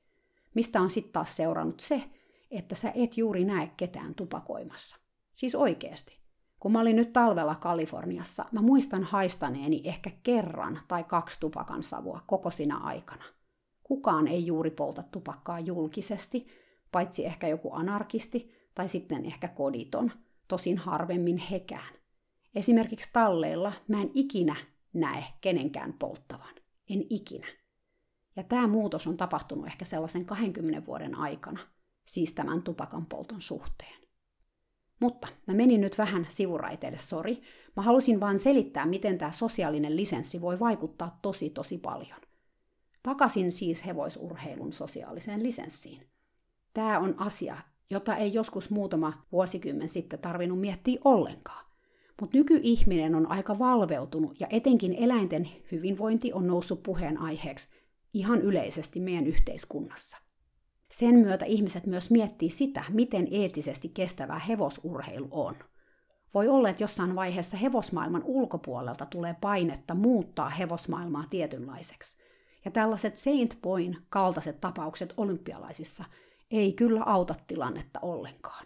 Mistä 0.53 0.81
on 0.81 0.89
sitten 0.89 1.13
taas 1.13 1.35
seurannut 1.35 1.79
se, 1.79 2.03
että 2.51 2.75
sä 2.75 2.91
et 2.95 3.17
juuri 3.17 3.45
näe 3.45 3.71
ketään 3.77 4.15
tupakoimassa. 4.15 4.97
Siis 5.33 5.55
oikeasti. 5.55 6.19
Kun 6.59 6.71
mä 6.71 6.79
olin 6.79 6.95
nyt 6.95 7.13
talvella 7.13 7.55
Kaliforniassa, 7.55 8.45
mä 8.51 8.61
muistan 8.61 9.03
haistaneeni 9.03 9.81
ehkä 9.83 10.11
kerran 10.23 10.79
tai 10.87 11.03
kaksi 11.03 11.39
tupakan 11.39 11.83
savua 11.83 12.21
koko 12.27 12.51
sinä 12.51 12.77
aikana. 12.77 13.23
Kukaan 13.87 14.27
ei 14.27 14.45
juuri 14.45 14.71
polta 14.71 15.03
tupakkaa 15.03 15.59
julkisesti, 15.59 16.47
paitsi 16.91 17.25
ehkä 17.25 17.47
joku 17.47 17.73
anarkisti 17.73 18.51
tai 18.75 18.89
sitten 18.89 19.25
ehkä 19.25 19.47
koditon, 19.47 20.11
tosin 20.47 20.77
harvemmin 20.77 21.37
hekään. 21.37 21.93
Esimerkiksi 22.55 23.09
talleilla 23.13 23.73
mä 23.87 24.01
en 24.01 24.11
ikinä 24.13 24.55
näe 24.93 25.23
kenenkään 25.41 25.93
polttavan. 25.93 26.55
En 26.89 27.05
ikinä. 27.09 27.47
Ja 28.35 28.43
tämä 28.43 28.67
muutos 28.67 29.07
on 29.07 29.17
tapahtunut 29.17 29.67
ehkä 29.67 29.85
sellaisen 29.85 30.25
20 30.25 30.85
vuoden 30.85 31.15
aikana, 31.15 31.59
siis 32.05 32.33
tämän 32.33 32.61
tupakan 32.61 33.05
polton 33.05 33.41
suhteen. 33.41 34.01
Mutta 34.99 35.27
mä 35.47 35.53
menin 35.53 35.81
nyt 35.81 35.97
vähän 35.97 36.25
sivuraiteille, 36.29 36.97
sori. 36.97 37.41
Mä 37.75 37.83
halusin 37.83 38.19
vain 38.19 38.39
selittää, 38.39 38.85
miten 38.85 39.17
tämä 39.17 39.31
sosiaalinen 39.31 39.95
lisenssi 39.95 40.41
voi 40.41 40.59
vaikuttaa 40.59 41.19
tosi 41.21 41.49
tosi 41.49 41.77
paljon. 41.77 42.26
Takaisin 43.07 43.51
siis 43.51 43.85
hevoisurheilun 43.85 44.73
sosiaaliseen 44.73 45.43
lisenssiin. 45.43 46.07
Tämä 46.73 46.99
on 46.99 47.15
asia, 47.17 47.57
jota 47.89 48.15
ei 48.15 48.33
joskus 48.33 48.69
muutama 48.69 49.25
vuosikymmen 49.31 49.89
sitten 49.89 50.19
tarvinnut 50.19 50.59
miettiä 50.59 50.99
ollenkaan. 51.05 51.65
Mutta 52.21 52.37
nykyihminen 52.37 53.15
on 53.15 53.31
aika 53.31 53.59
valveutunut 53.59 54.39
ja 54.39 54.47
etenkin 54.49 54.93
eläinten 54.93 55.49
hyvinvointi 55.71 56.33
on 56.33 56.47
noussut 56.47 56.83
puheenaiheeksi 56.83 57.67
ihan 58.13 58.41
yleisesti 58.41 58.99
meidän 58.99 59.27
yhteiskunnassa. 59.27 60.17
Sen 60.91 61.15
myötä 61.15 61.45
ihmiset 61.45 61.85
myös 61.85 62.11
miettii 62.11 62.49
sitä, 62.49 62.83
miten 62.89 63.27
eettisesti 63.31 63.89
kestävää 63.89 64.39
hevosurheilu 64.39 65.27
on. 65.31 65.55
Voi 66.33 66.47
olla, 66.47 66.69
että 66.69 66.83
jossain 66.83 67.15
vaiheessa 67.15 67.57
hevosmaailman 67.57 68.23
ulkopuolelta 68.25 69.05
tulee 69.05 69.35
painetta 69.41 69.95
muuttaa 69.95 70.49
hevosmaailmaa 70.49 71.25
tietynlaiseksi. 71.29 72.26
Ja 72.67 72.71
tällaiset 72.71 73.15
Saint 73.15 73.57
Point 73.61 73.97
kaltaiset 74.09 74.61
tapaukset 74.61 75.13
olympialaisissa 75.17 76.03
ei 76.51 76.73
kyllä 76.73 77.03
auta 77.03 77.35
tilannetta 77.47 77.99
ollenkaan. 78.01 78.65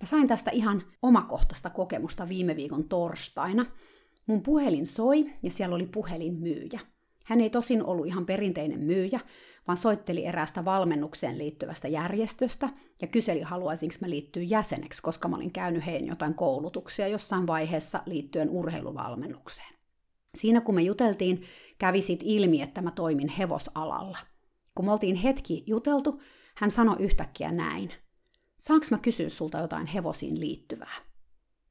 Mä 0.00 0.06
sain 0.06 0.28
tästä 0.28 0.50
ihan 0.50 0.82
omakohtaista 1.02 1.70
kokemusta 1.70 2.28
viime 2.28 2.56
viikon 2.56 2.88
torstaina. 2.88 3.66
Mun 4.26 4.42
puhelin 4.42 4.86
soi 4.86 5.26
ja 5.42 5.50
siellä 5.50 5.76
oli 5.76 5.86
puhelinmyyjä. 5.86 6.80
Hän 7.24 7.40
ei 7.40 7.50
tosin 7.50 7.84
ollut 7.84 8.06
ihan 8.06 8.26
perinteinen 8.26 8.80
myyjä, 8.80 9.20
vaan 9.66 9.78
soitteli 9.78 10.26
eräästä 10.26 10.64
valmennukseen 10.64 11.38
liittyvästä 11.38 11.88
järjestöstä 11.88 12.68
ja 13.00 13.06
kyseli, 13.06 13.40
haluaisinko 13.42 13.94
mä 14.00 14.10
liittyä 14.10 14.42
jäseneksi, 14.42 15.02
koska 15.02 15.28
mä 15.28 15.36
olin 15.36 15.52
käynyt 15.52 15.86
heidän 15.86 16.08
jotain 16.08 16.34
koulutuksia 16.34 17.08
jossain 17.08 17.46
vaiheessa 17.46 18.02
liittyen 18.06 18.50
urheiluvalmennukseen. 18.50 19.78
Siinä 20.34 20.60
kun 20.60 20.74
me 20.74 20.82
juteltiin, 20.82 21.42
kävi 21.78 22.02
sit 22.02 22.20
ilmi, 22.22 22.62
että 22.62 22.82
mä 22.82 22.90
toimin 22.90 23.28
hevosalalla. 23.28 24.18
Kun 24.74 24.84
me 24.84 24.92
oltiin 24.92 25.16
hetki 25.16 25.64
juteltu, 25.66 26.20
hän 26.56 26.70
sanoi 26.70 26.96
yhtäkkiä 26.98 27.52
näin– 27.52 27.92
saanko 28.58 28.86
mä 28.90 28.98
kysyä 28.98 29.28
sulta 29.28 29.58
jotain 29.58 29.86
hevosiin 29.86 30.40
liittyvää? 30.40 30.94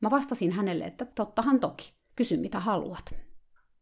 Mä 0.01 0.09
vastasin 0.09 0.51
hänelle, 0.51 0.85
että 0.85 1.05
tottahan 1.05 1.59
toki. 1.59 1.93
Kysy 2.15 2.37
mitä 2.37 2.59
haluat. 2.59 3.15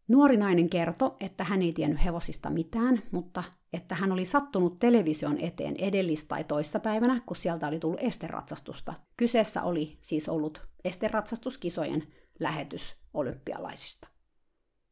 Nuori 0.07 0.38
nainen 0.38 0.69
kertoi, 0.69 1.15
että 1.19 1.43
hän 1.43 1.61
ei 1.61 1.73
tiennyt 1.73 2.05
hevosista 2.05 2.49
mitään, 2.49 3.03
mutta 3.11 3.43
että 3.73 3.95
hän 3.95 4.11
oli 4.11 4.25
sattunut 4.25 4.79
television 4.79 5.38
eteen 5.38 5.75
edellis- 5.75 6.27
tai 6.27 6.43
toissapäivänä, 6.43 7.21
kun 7.25 7.35
sieltä 7.35 7.67
oli 7.67 7.79
tullut 7.79 7.99
esteratsastusta. 8.01 8.93
Kyseessä 9.17 9.63
oli 9.63 9.97
siis 10.01 10.29
ollut 10.29 10.67
esteratsastuskisojen 10.83 12.04
lähetys 12.39 12.95
olympialaisista. 13.13 14.08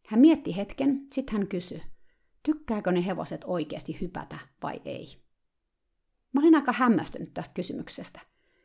Hän 0.07 0.19
mietti 0.19 0.55
hetken, 0.57 1.07
sitten 1.11 1.37
hän 1.37 1.47
kysyi, 1.47 1.83
tykkääkö 2.43 2.91
ne 2.91 3.05
hevoset 3.05 3.41
oikeasti 3.43 3.97
hypätä 4.01 4.37
vai 4.63 4.81
ei. 4.85 5.07
Mä 6.33 6.41
olin 6.41 6.55
aika 6.55 6.71
hämmästynyt 6.71 7.33
tästä 7.33 7.53
kysymyksestä. 7.53 8.19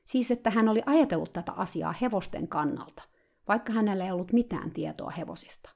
Siis, 0.04 0.30
että 0.30 0.50
hän 0.50 0.68
oli 0.68 0.82
ajatellut 0.86 1.32
tätä 1.32 1.52
asiaa 1.52 1.94
hevosten 2.00 2.48
kannalta, 2.48 3.02
vaikka 3.48 3.72
hänellä 3.72 4.04
ei 4.04 4.10
ollut 4.10 4.32
mitään 4.32 4.70
tietoa 4.70 5.10
hevosista. 5.10 5.70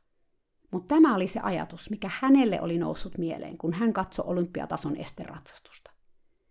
Mutta 0.73 0.95
tämä 0.95 1.15
oli 1.15 1.27
se 1.27 1.41
ajatus, 1.41 1.91
mikä 1.91 2.11
hänelle 2.21 2.61
oli 2.61 2.79
noussut 2.79 3.19
mieleen, 3.19 3.59
kun 3.59 3.73
hän 3.73 3.93
katsoi 3.93 4.25
olympiatason 4.29 4.97
esteratsastusta. 4.97 5.91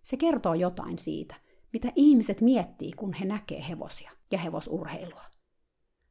Se 0.01 0.17
kertoo 0.17 0.53
jotain 0.53 0.97
siitä, 0.97 1.35
mitä 1.73 1.91
ihmiset 1.95 2.41
miettii, 2.41 2.91
kun 2.91 3.13
he 3.13 3.25
näkee 3.25 3.67
hevosia 3.69 4.11
ja 4.31 4.37
hevosurheilua. 4.37 5.23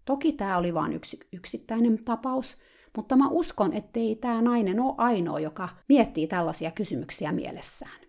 Toki 0.04 0.32
tämä 0.32 0.58
oli 0.58 0.74
vain 0.74 0.92
yksi 0.92 1.18
yksittäinen 1.32 2.04
tapaus, 2.04 2.58
mutta 2.96 3.16
mä 3.16 3.28
uskon, 3.28 3.72
ettei 3.72 4.16
tämä 4.16 4.42
nainen 4.42 4.80
ole 4.80 4.94
ainoa, 4.98 5.40
joka 5.40 5.68
miettii 5.88 6.26
tällaisia 6.26 6.70
kysymyksiä 6.70 7.32
mielessään. 7.32 8.00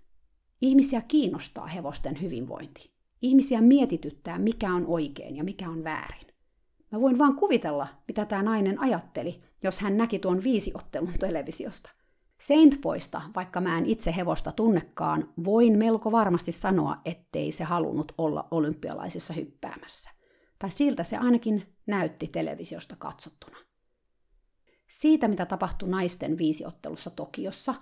Ihmisiä 0.61 1.01
kiinnostaa 1.01 1.67
hevosten 1.67 2.21
hyvinvointi. 2.21 2.91
Ihmisiä 3.21 3.61
mietityttää, 3.61 4.39
mikä 4.39 4.73
on 4.73 4.85
oikein 4.87 5.35
ja 5.35 5.43
mikä 5.43 5.69
on 5.69 5.83
väärin. 5.83 6.27
Mä 6.91 7.01
voin 7.01 7.17
vaan 7.17 7.35
kuvitella, 7.35 7.87
mitä 8.07 8.25
tämä 8.25 8.43
nainen 8.43 8.79
ajatteli, 8.79 9.41
jos 9.63 9.79
hän 9.79 9.97
näki 9.97 10.19
tuon 10.19 10.43
viisiottelun 10.43 11.13
televisiosta. 11.19 11.89
Saintpoista, 12.41 13.21
vaikka 13.35 13.61
mä 13.61 13.77
en 13.77 13.85
itse 13.85 14.15
hevosta 14.15 14.51
tunnekaan, 14.51 15.33
voin 15.43 15.77
melko 15.77 16.11
varmasti 16.11 16.51
sanoa, 16.51 16.97
ettei 17.05 17.51
se 17.51 17.63
halunnut 17.63 18.11
olla 18.17 18.47
olympialaisissa 18.51 19.33
hyppäämässä. 19.33 20.09
Tai 20.59 20.71
siltä 20.71 21.03
se 21.03 21.17
ainakin 21.17 21.63
näytti 21.87 22.27
televisiosta 22.27 22.95
katsottuna. 22.95 23.57
Siitä, 24.91 25.27
mitä 25.27 25.45
tapahtui 25.45 25.89
naisten 25.89 26.37
viisiottelussa 26.37 27.09
Tokiossa, 27.09 27.75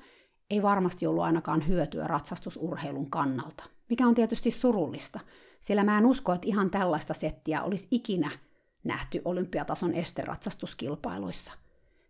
ei 0.49 0.61
varmasti 0.61 1.07
ollut 1.07 1.23
ainakaan 1.23 1.67
hyötyä 1.67 2.07
ratsastusurheilun 2.07 3.09
kannalta, 3.09 3.63
mikä 3.89 4.07
on 4.07 4.15
tietysti 4.15 4.51
surullista, 4.51 5.19
sillä 5.59 5.83
mä 5.83 5.97
en 5.97 6.05
usko, 6.05 6.33
että 6.33 6.47
ihan 6.47 6.69
tällaista 6.69 7.13
settiä 7.13 7.61
olisi 7.61 7.87
ikinä 7.91 8.31
nähty 8.83 9.21
olympiatason 9.25 9.93
esteratsastuskilpailuissa. 9.93 11.53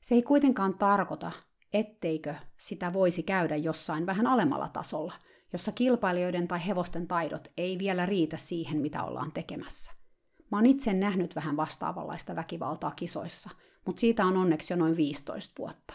Se 0.01 0.15
ei 0.15 0.21
kuitenkaan 0.21 0.77
tarkoita, 0.77 1.31
etteikö 1.73 2.35
sitä 2.57 2.93
voisi 2.93 3.23
käydä 3.23 3.55
jossain 3.55 4.05
vähän 4.05 4.27
alemmalla 4.27 4.69
tasolla, 4.69 5.13
jossa 5.53 5.71
kilpailijoiden 5.71 6.47
tai 6.47 6.67
hevosten 6.67 7.07
taidot 7.07 7.47
ei 7.57 7.79
vielä 7.79 8.05
riitä 8.05 8.37
siihen, 8.37 8.81
mitä 8.81 9.03
ollaan 9.03 9.31
tekemässä. 9.31 9.93
Mä 10.51 10.57
oon 10.57 10.65
itse 10.65 10.93
nähnyt 10.93 11.35
vähän 11.35 11.57
vastaavanlaista 11.57 12.35
väkivaltaa 12.35 12.91
kisoissa, 12.91 13.49
mutta 13.89 13.99
siitä 13.99 14.25
on 14.25 14.37
onneksi 14.37 14.73
jo 14.73 14.77
noin 14.77 14.95
15 14.95 15.53
vuotta. 15.59 15.93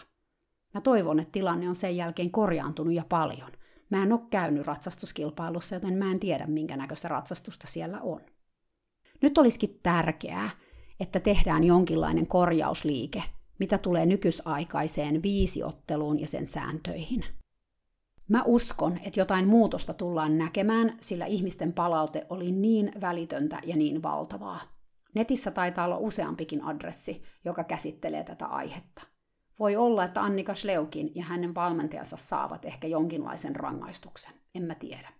Mä 0.73 0.81
toivon, 0.81 1.19
että 1.19 1.31
tilanne 1.31 1.69
on 1.69 1.75
sen 1.75 1.97
jälkeen 1.97 2.31
korjaantunut 2.31 2.93
ja 2.93 3.05
paljon. 3.09 3.51
Mä 3.89 4.03
en 4.03 4.13
ole 4.13 4.21
käynyt 4.29 4.67
ratsastuskilpailussa, 4.67 5.75
joten 5.75 5.93
mä 5.93 6.11
en 6.11 6.19
tiedä, 6.19 6.47
minkä 6.47 6.77
näköistä 6.77 7.07
ratsastusta 7.07 7.67
siellä 7.67 8.01
on. 8.01 8.21
Nyt 9.21 9.37
olisikin 9.37 9.79
tärkeää, 9.83 10.49
että 10.99 11.19
tehdään 11.19 11.63
jonkinlainen 11.63 12.27
korjausliike, 12.27 13.23
mitä 13.59 13.77
tulee 13.77 14.05
nykysaikaiseen 14.05 15.23
viisiotteluun 15.23 16.19
ja 16.19 16.27
sen 16.27 16.47
sääntöihin. 16.47 17.25
Mä 18.27 18.43
uskon, 18.43 18.99
että 19.05 19.19
jotain 19.19 19.47
muutosta 19.47 19.93
tullaan 19.93 20.37
näkemään, 20.37 20.97
sillä 20.99 21.25
ihmisten 21.25 21.73
palaute 21.73 22.25
oli 22.29 22.51
niin 22.51 22.91
välitöntä 23.01 23.59
ja 23.65 23.75
niin 23.75 24.03
valtavaa. 24.03 24.74
Netissä 25.15 25.51
taitaa 25.51 25.85
olla 25.85 25.97
useampikin 25.97 26.63
adressi, 26.63 27.23
joka 27.45 27.63
käsittelee 27.63 28.23
tätä 28.23 28.45
aihetta. 28.45 29.01
Voi 29.59 29.75
olla, 29.75 30.03
että 30.03 30.21
Annika 30.21 30.55
Schleukin 30.55 31.11
ja 31.15 31.23
hänen 31.23 31.55
valmentajansa 31.55 32.17
saavat 32.17 32.65
ehkä 32.65 32.87
jonkinlaisen 32.87 33.55
rangaistuksen. 33.55 34.33
En 34.55 34.63
mä 34.63 34.75
tiedä. 34.75 35.13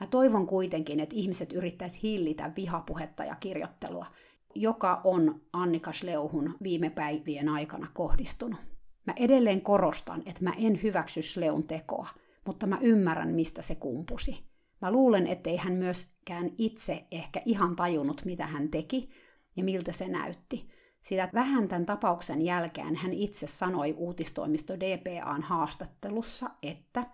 Mä 0.00 0.06
toivon 0.06 0.46
kuitenkin, 0.46 1.00
että 1.00 1.14
ihmiset 1.16 1.52
yrittäisi 1.52 2.02
hillitä 2.02 2.52
vihapuhetta 2.56 3.24
ja 3.24 3.34
kirjoittelua, 3.34 4.06
joka 4.54 5.00
on 5.04 5.40
Annika 5.52 5.92
Schleuhun 5.92 6.54
viime 6.62 6.90
päivien 6.90 7.48
aikana 7.48 7.86
kohdistunut. 7.94 8.60
Mä 9.06 9.12
edelleen 9.16 9.60
korostan, 9.60 10.22
että 10.26 10.44
mä 10.44 10.52
en 10.58 10.82
hyväksy 10.82 11.22
Schleun 11.22 11.66
tekoa, 11.66 12.08
mutta 12.46 12.66
mä 12.66 12.78
ymmärrän, 12.80 13.34
mistä 13.34 13.62
se 13.62 13.74
kumpusi. 13.74 14.47
Mä 14.80 14.92
luulen, 14.92 15.26
ettei 15.26 15.56
hän 15.56 15.72
myöskään 15.72 16.50
itse 16.58 17.06
ehkä 17.10 17.42
ihan 17.44 17.76
tajunnut, 17.76 18.24
mitä 18.24 18.46
hän 18.46 18.68
teki 18.68 19.10
ja 19.56 19.64
miltä 19.64 19.92
se 19.92 20.08
näytti. 20.08 20.68
Sillä 21.00 21.28
vähän 21.34 21.68
tämän 21.68 21.86
tapauksen 21.86 22.42
jälkeen 22.42 22.96
hän 22.96 23.12
itse 23.12 23.46
sanoi 23.46 23.94
uutistoimisto 23.96 24.80
DPAn 24.80 25.42
haastattelussa, 25.42 26.50
että 26.62 27.06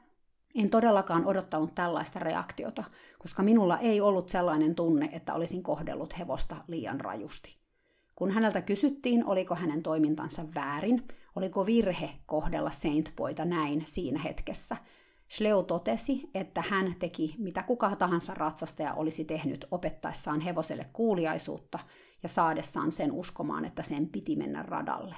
en 0.54 0.70
todellakaan 0.70 1.26
odottanut 1.26 1.74
tällaista 1.74 2.18
reaktiota, 2.18 2.84
koska 3.18 3.42
minulla 3.42 3.78
ei 3.78 4.00
ollut 4.00 4.28
sellainen 4.28 4.74
tunne, 4.74 5.08
että 5.12 5.34
olisin 5.34 5.62
kohdellut 5.62 6.18
hevosta 6.18 6.56
liian 6.68 7.00
rajusti. 7.00 7.56
Kun 8.16 8.30
häneltä 8.30 8.62
kysyttiin, 8.62 9.24
oliko 9.24 9.54
hänen 9.54 9.82
toimintansa 9.82 10.44
väärin, 10.54 11.02
oliko 11.36 11.66
virhe 11.66 12.10
kohdella 12.26 12.70
Saint-poita 12.70 13.44
näin 13.44 13.82
siinä 13.86 14.20
hetkessä, 14.20 14.76
Schleu 15.31 15.62
totesi, 15.62 16.31
että 16.35 16.64
hän 16.68 16.95
teki 16.99 17.35
mitä 17.39 17.62
kuka 17.62 17.97
tahansa 17.97 18.35
ratsastaja 18.35 18.95
olisi 18.95 19.25
tehnyt 19.25 19.66
opettaessaan 19.70 20.41
hevoselle 20.41 20.91
kuuliaisuutta 20.93 21.79
ja 22.22 22.29
saadessaan 22.29 22.93
sen 22.93 23.12
uskomaan, 23.12 23.64
että 23.64 23.83
sen 23.83 24.09
piti 24.09 24.37
mennä 24.37 24.62
radalle. 24.62 25.16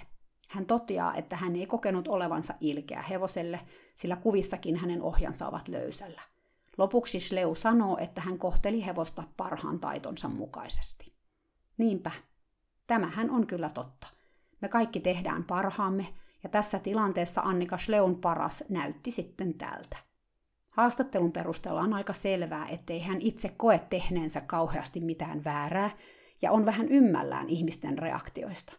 Hän 0.48 0.66
toteaa, 0.66 1.14
että 1.14 1.36
hän 1.36 1.56
ei 1.56 1.66
kokenut 1.66 2.08
olevansa 2.08 2.54
ilkeä 2.60 3.02
hevoselle, 3.02 3.60
sillä 3.94 4.16
kuvissakin 4.16 4.76
hänen 4.76 5.02
ohjansa 5.02 5.48
ovat 5.48 5.68
löysällä. 5.68 6.22
Lopuksi 6.78 7.20
Schleu 7.20 7.54
sanoo, 7.54 7.98
että 7.98 8.20
hän 8.20 8.38
kohteli 8.38 8.86
hevosta 8.86 9.22
parhaan 9.36 9.80
taitonsa 9.80 10.28
mukaisesti. 10.28 11.16
Niinpä, 11.78 12.10
tämähän 12.86 13.30
on 13.30 13.46
kyllä 13.46 13.68
totta. 13.68 14.06
Me 14.60 14.68
kaikki 14.68 15.00
tehdään 15.00 15.44
parhaamme, 15.44 16.14
ja 16.46 16.50
tässä 16.50 16.78
tilanteessa 16.78 17.40
Annika 17.40 17.78
Schleun 17.78 18.20
paras 18.20 18.64
näytti 18.68 19.10
sitten 19.10 19.54
tältä. 19.54 19.96
Haastattelun 20.70 21.32
perusteella 21.32 21.80
on 21.80 21.92
aika 21.92 22.12
selvää, 22.12 22.68
ettei 22.68 23.00
hän 23.00 23.20
itse 23.20 23.54
koe 23.56 23.80
tehneensä 23.90 24.40
kauheasti 24.40 25.00
mitään 25.00 25.44
väärää, 25.44 25.90
ja 26.42 26.52
on 26.52 26.66
vähän 26.66 26.88
ymmällään 26.88 27.48
ihmisten 27.48 27.98
reaktioista. 27.98 28.72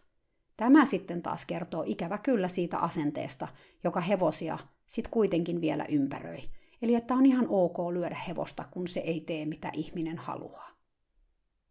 Tämä 0.56 0.84
sitten 0.84 1.22
taas 1.22 1.44
kertoo 1.44 1.84
ikävä 1.86 2.18
kyllä 2.18 2.48
siitä 2.48 2.78
asenteesta, 2.78 3.48
joka 3.84 4.00
hevosia 4.00 4.58
sit 4.86 5.08
kuitenkin 5.08 5.60
vielä 5.60 5.84
ympäröi. 5.88 6.42
Eli 6.82 6.94
että 6.94 7.14
on 7.14 7.26
ihan 7.26 7.46
ok 7.48 7.78
lyödä 7.92 8.16
hevosta, 8.28 8.64
kun 8.70 8.88
se 8.88 9.00
ei 9.00 9.20
tee 9.20 9.46
mitä 9.46 9.70
ihminen 9.72 10.18
haluaa. 10.18 10.70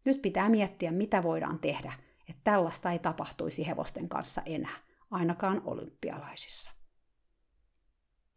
Nyt 0.04 0.22
pitää 0.22 0.48
miettiä, 0.48 0.90
mitä 0.90 1.22
voidaan 1.22 1.58
tehdä, 1.58 1.92
että 2.28 2.40
tällaista 2.44 2.92
ei 2.92 2.98
tapahtuisi 2.98 3.66
hevosten 3.66 4.08
kanssa 4.08 4.42
enää, 4.46 4.87
ainakaan 5.10 5.62
olympialaisissa. 5.64 6.70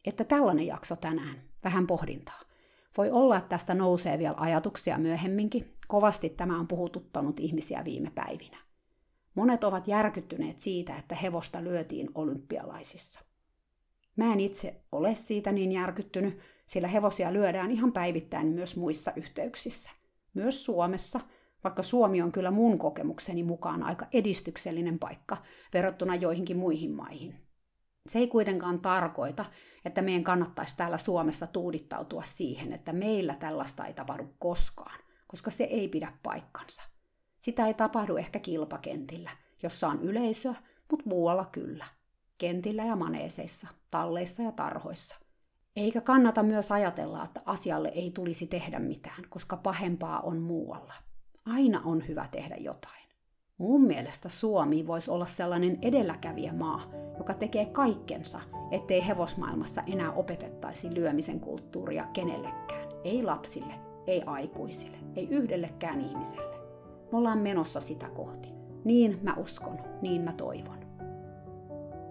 Että 0.06 0.24
tällainen 0.24 0.68
jakso 0.68 0.96
tänään, 0.96 1.42
vähän 1.64 1.88
pohdintaa. 1.88 2.42
Voi 2.98 3.12
olla, 3.12 3.38
että 3.38 3.50
tästä 3.50 3.74
nousee 3.74 4.20
vielä 4.20 4.36
ajatuksia 4.38 4.98
myöhemminkin. 4.98 5.78
Kovasti 5.88 6.30
tämä 6.30 6.60
on 6.60 6.68
puhututtanut 6.68 7.40
ihmisiä 7.40 7.86
viime 7.86 8.12
päivinä. 8.16 8.58
Monet 9.36 9.64
ovat 9.64 9.88
järkyttyneet 9.88 10.60
siitä, 10.60 10.96
että 10.96 11.16
hevosta 11.16 11.64
lyötiin 11.64 12.10
olympialaisissa. 12.16 13.22
Mä 14.16 14.34
en 14.34 14.40
itse 14.40 14.82
ole 14.92 15.16
siitä 15.16 15.52
niin 15.52 15.72
järkyttynyt, 15.72 16.40
sillä 16.66 16.88
hevosia 16.88 17.34
lyödään 17.34 17.72
ihan 17.72 17.92
päivittäin 17.92 18.48
myös 18.48 18.76
muissa 18.76 19.12
yhteyksissä. 19.16 19.92
Myös 20.34 20.66
Suomessa, 20.66 21.20
vaikka 21.64 21.84
Suomi 21.84 22.22
on 22.22 22.32
kyllä 22.32 22.51
mun 22.51 22.80
kokemukseni 22.80 23.43
mukaan 23.43 23.84
aika 23.84 24.07
edistyksellinen 24.14 24.99
paikka 24.99 25.38
verrattuna 25.74 26.16
joihinkin 26.16 26.57
muihin 26.57 26.91
maihin. 26.91 27.36
Se 28.07 28.20
ei 28.20 28.28
kuitenkaan 28.28 28.80
tarkoita, 28.80 29.45
että 29.86 30.01
meidän 30.01 30.24
kannattaisi 30.24 30.78
täällä 30.78 30.97
Suomessa 30.97 31.47
tuudittautua 31.47 32.24
siihen, 32.24 32.74
että 32.74 32.93
meillä 32.93 33.36
tällaista 33.36 33.86
ei 33.86 33.93
tapahdu 33.93 34.28
koskaan, 34.39 34.99
koska 35.28 35.51
se 35.51 35.64
ei 35.64 35.88
pidä 35.88 36.14
paikkansa. 36.24 36.84
Sitä 37.39 37.68
ei 37.68 37.74
tapahdu 37.74 38.16
ehkä 38.16 38.39
kilpakentillä, 38.39 39.32
jossa 39.64 39.88
on 39.88 40.01
yleisöä, 40.01 40.55
mutta 40.91 41.09
muualla 41.09 41.45
kyllä. 41.45 41.86
Kentillä 42.38 42.86
ja 42.86 42.95
maneeseissa, 42.95 43.68
talleissa 43.91 44.43
ja 44.43 44.51
tarhoissa. 44.51 45.16
Eikä 45.76 46.01
kannata 46.01 46.43
myös 46.43 46.72
ajatella, 46.72 47.24
että 47.24 47.41
asialle 47.45 47.88
ei 47.88 48.12
tulisi 48.12 48.47
tehdä 48.47 48.80
mitään, 48.80 49.24
koska 49.30 49.57
pahempaa 49.57 50.20
on 50.20 50.38
muualla. 50.41 50.93
Aina 51.46 51.82
on 51.86 52.08
hyvä 52.08 52.28
tehdä 52.32 52.56
jotain. 52.56 53.02
Mun 53.58 53.82
mielestä 53.82 54.30
Suomi 54.30 54.88
voisi 54.88 55.12
olla 55.12 55.26
sellainen 55.26 55.78
edelläkävijämaa, 55.82 56.92
joka 57.18 57.34
tekee 57.34 57.66
kaikkensa, 57.66 58.39
ettei 58.72 59.08
hevosmaailmassa 59.08 59.82
enää 59.88 60.12
opetettaisi 60.14 60.94
lyömisen 60.94 61.39
kulttuuria 61.39 62.08
kenellekään. 62.14 62.89
Ei 63.04 63.24
lapsille, 63.24 63.74
ei 64.08 64.22
aikuisille, 64.26 64.98
ei 65.16 65.28
yhdellekään 65.30 66.02
ihmiselle. 66.02 66.58
Me 67.12 67.18
ollaan 67.18 67.39
menossa 67.39 67.80
sitä 67.80 68.10
kohti. 68.10 68.50
Niin 68.84 69.20
mä 69.24 69.34
uskon, 69.38 69.80
niin 70.02 70.22
mä 70.22 70.34
toivon. 70.34 70.80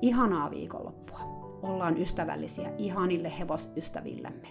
Ihanaa 0.02 0.50
viikonloppua. 0.50 1.20
Ollaan 1.62 1.98
ystävällisiä 1.98 2.72
ihanille 2.78 3.32
hevosystävillemme. 3.38 4.48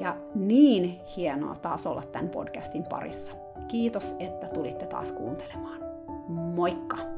Ja 0.00 0.16
niin 0.34 1.00
hienoa 1.16 1.56
taas 1.56 1.86
olla 1.86 2.02
tämän 2.02 2.30
podcastin 2.30 2.84
parissa. 2.90 3.43
Kiitos, 3.68 4.16
että 4.18 4.48
tulitte 4.48 4.86
taas 4.86 5.12
kuuntelemaan. 5.12 5.80
Moikka! 6.28 7.13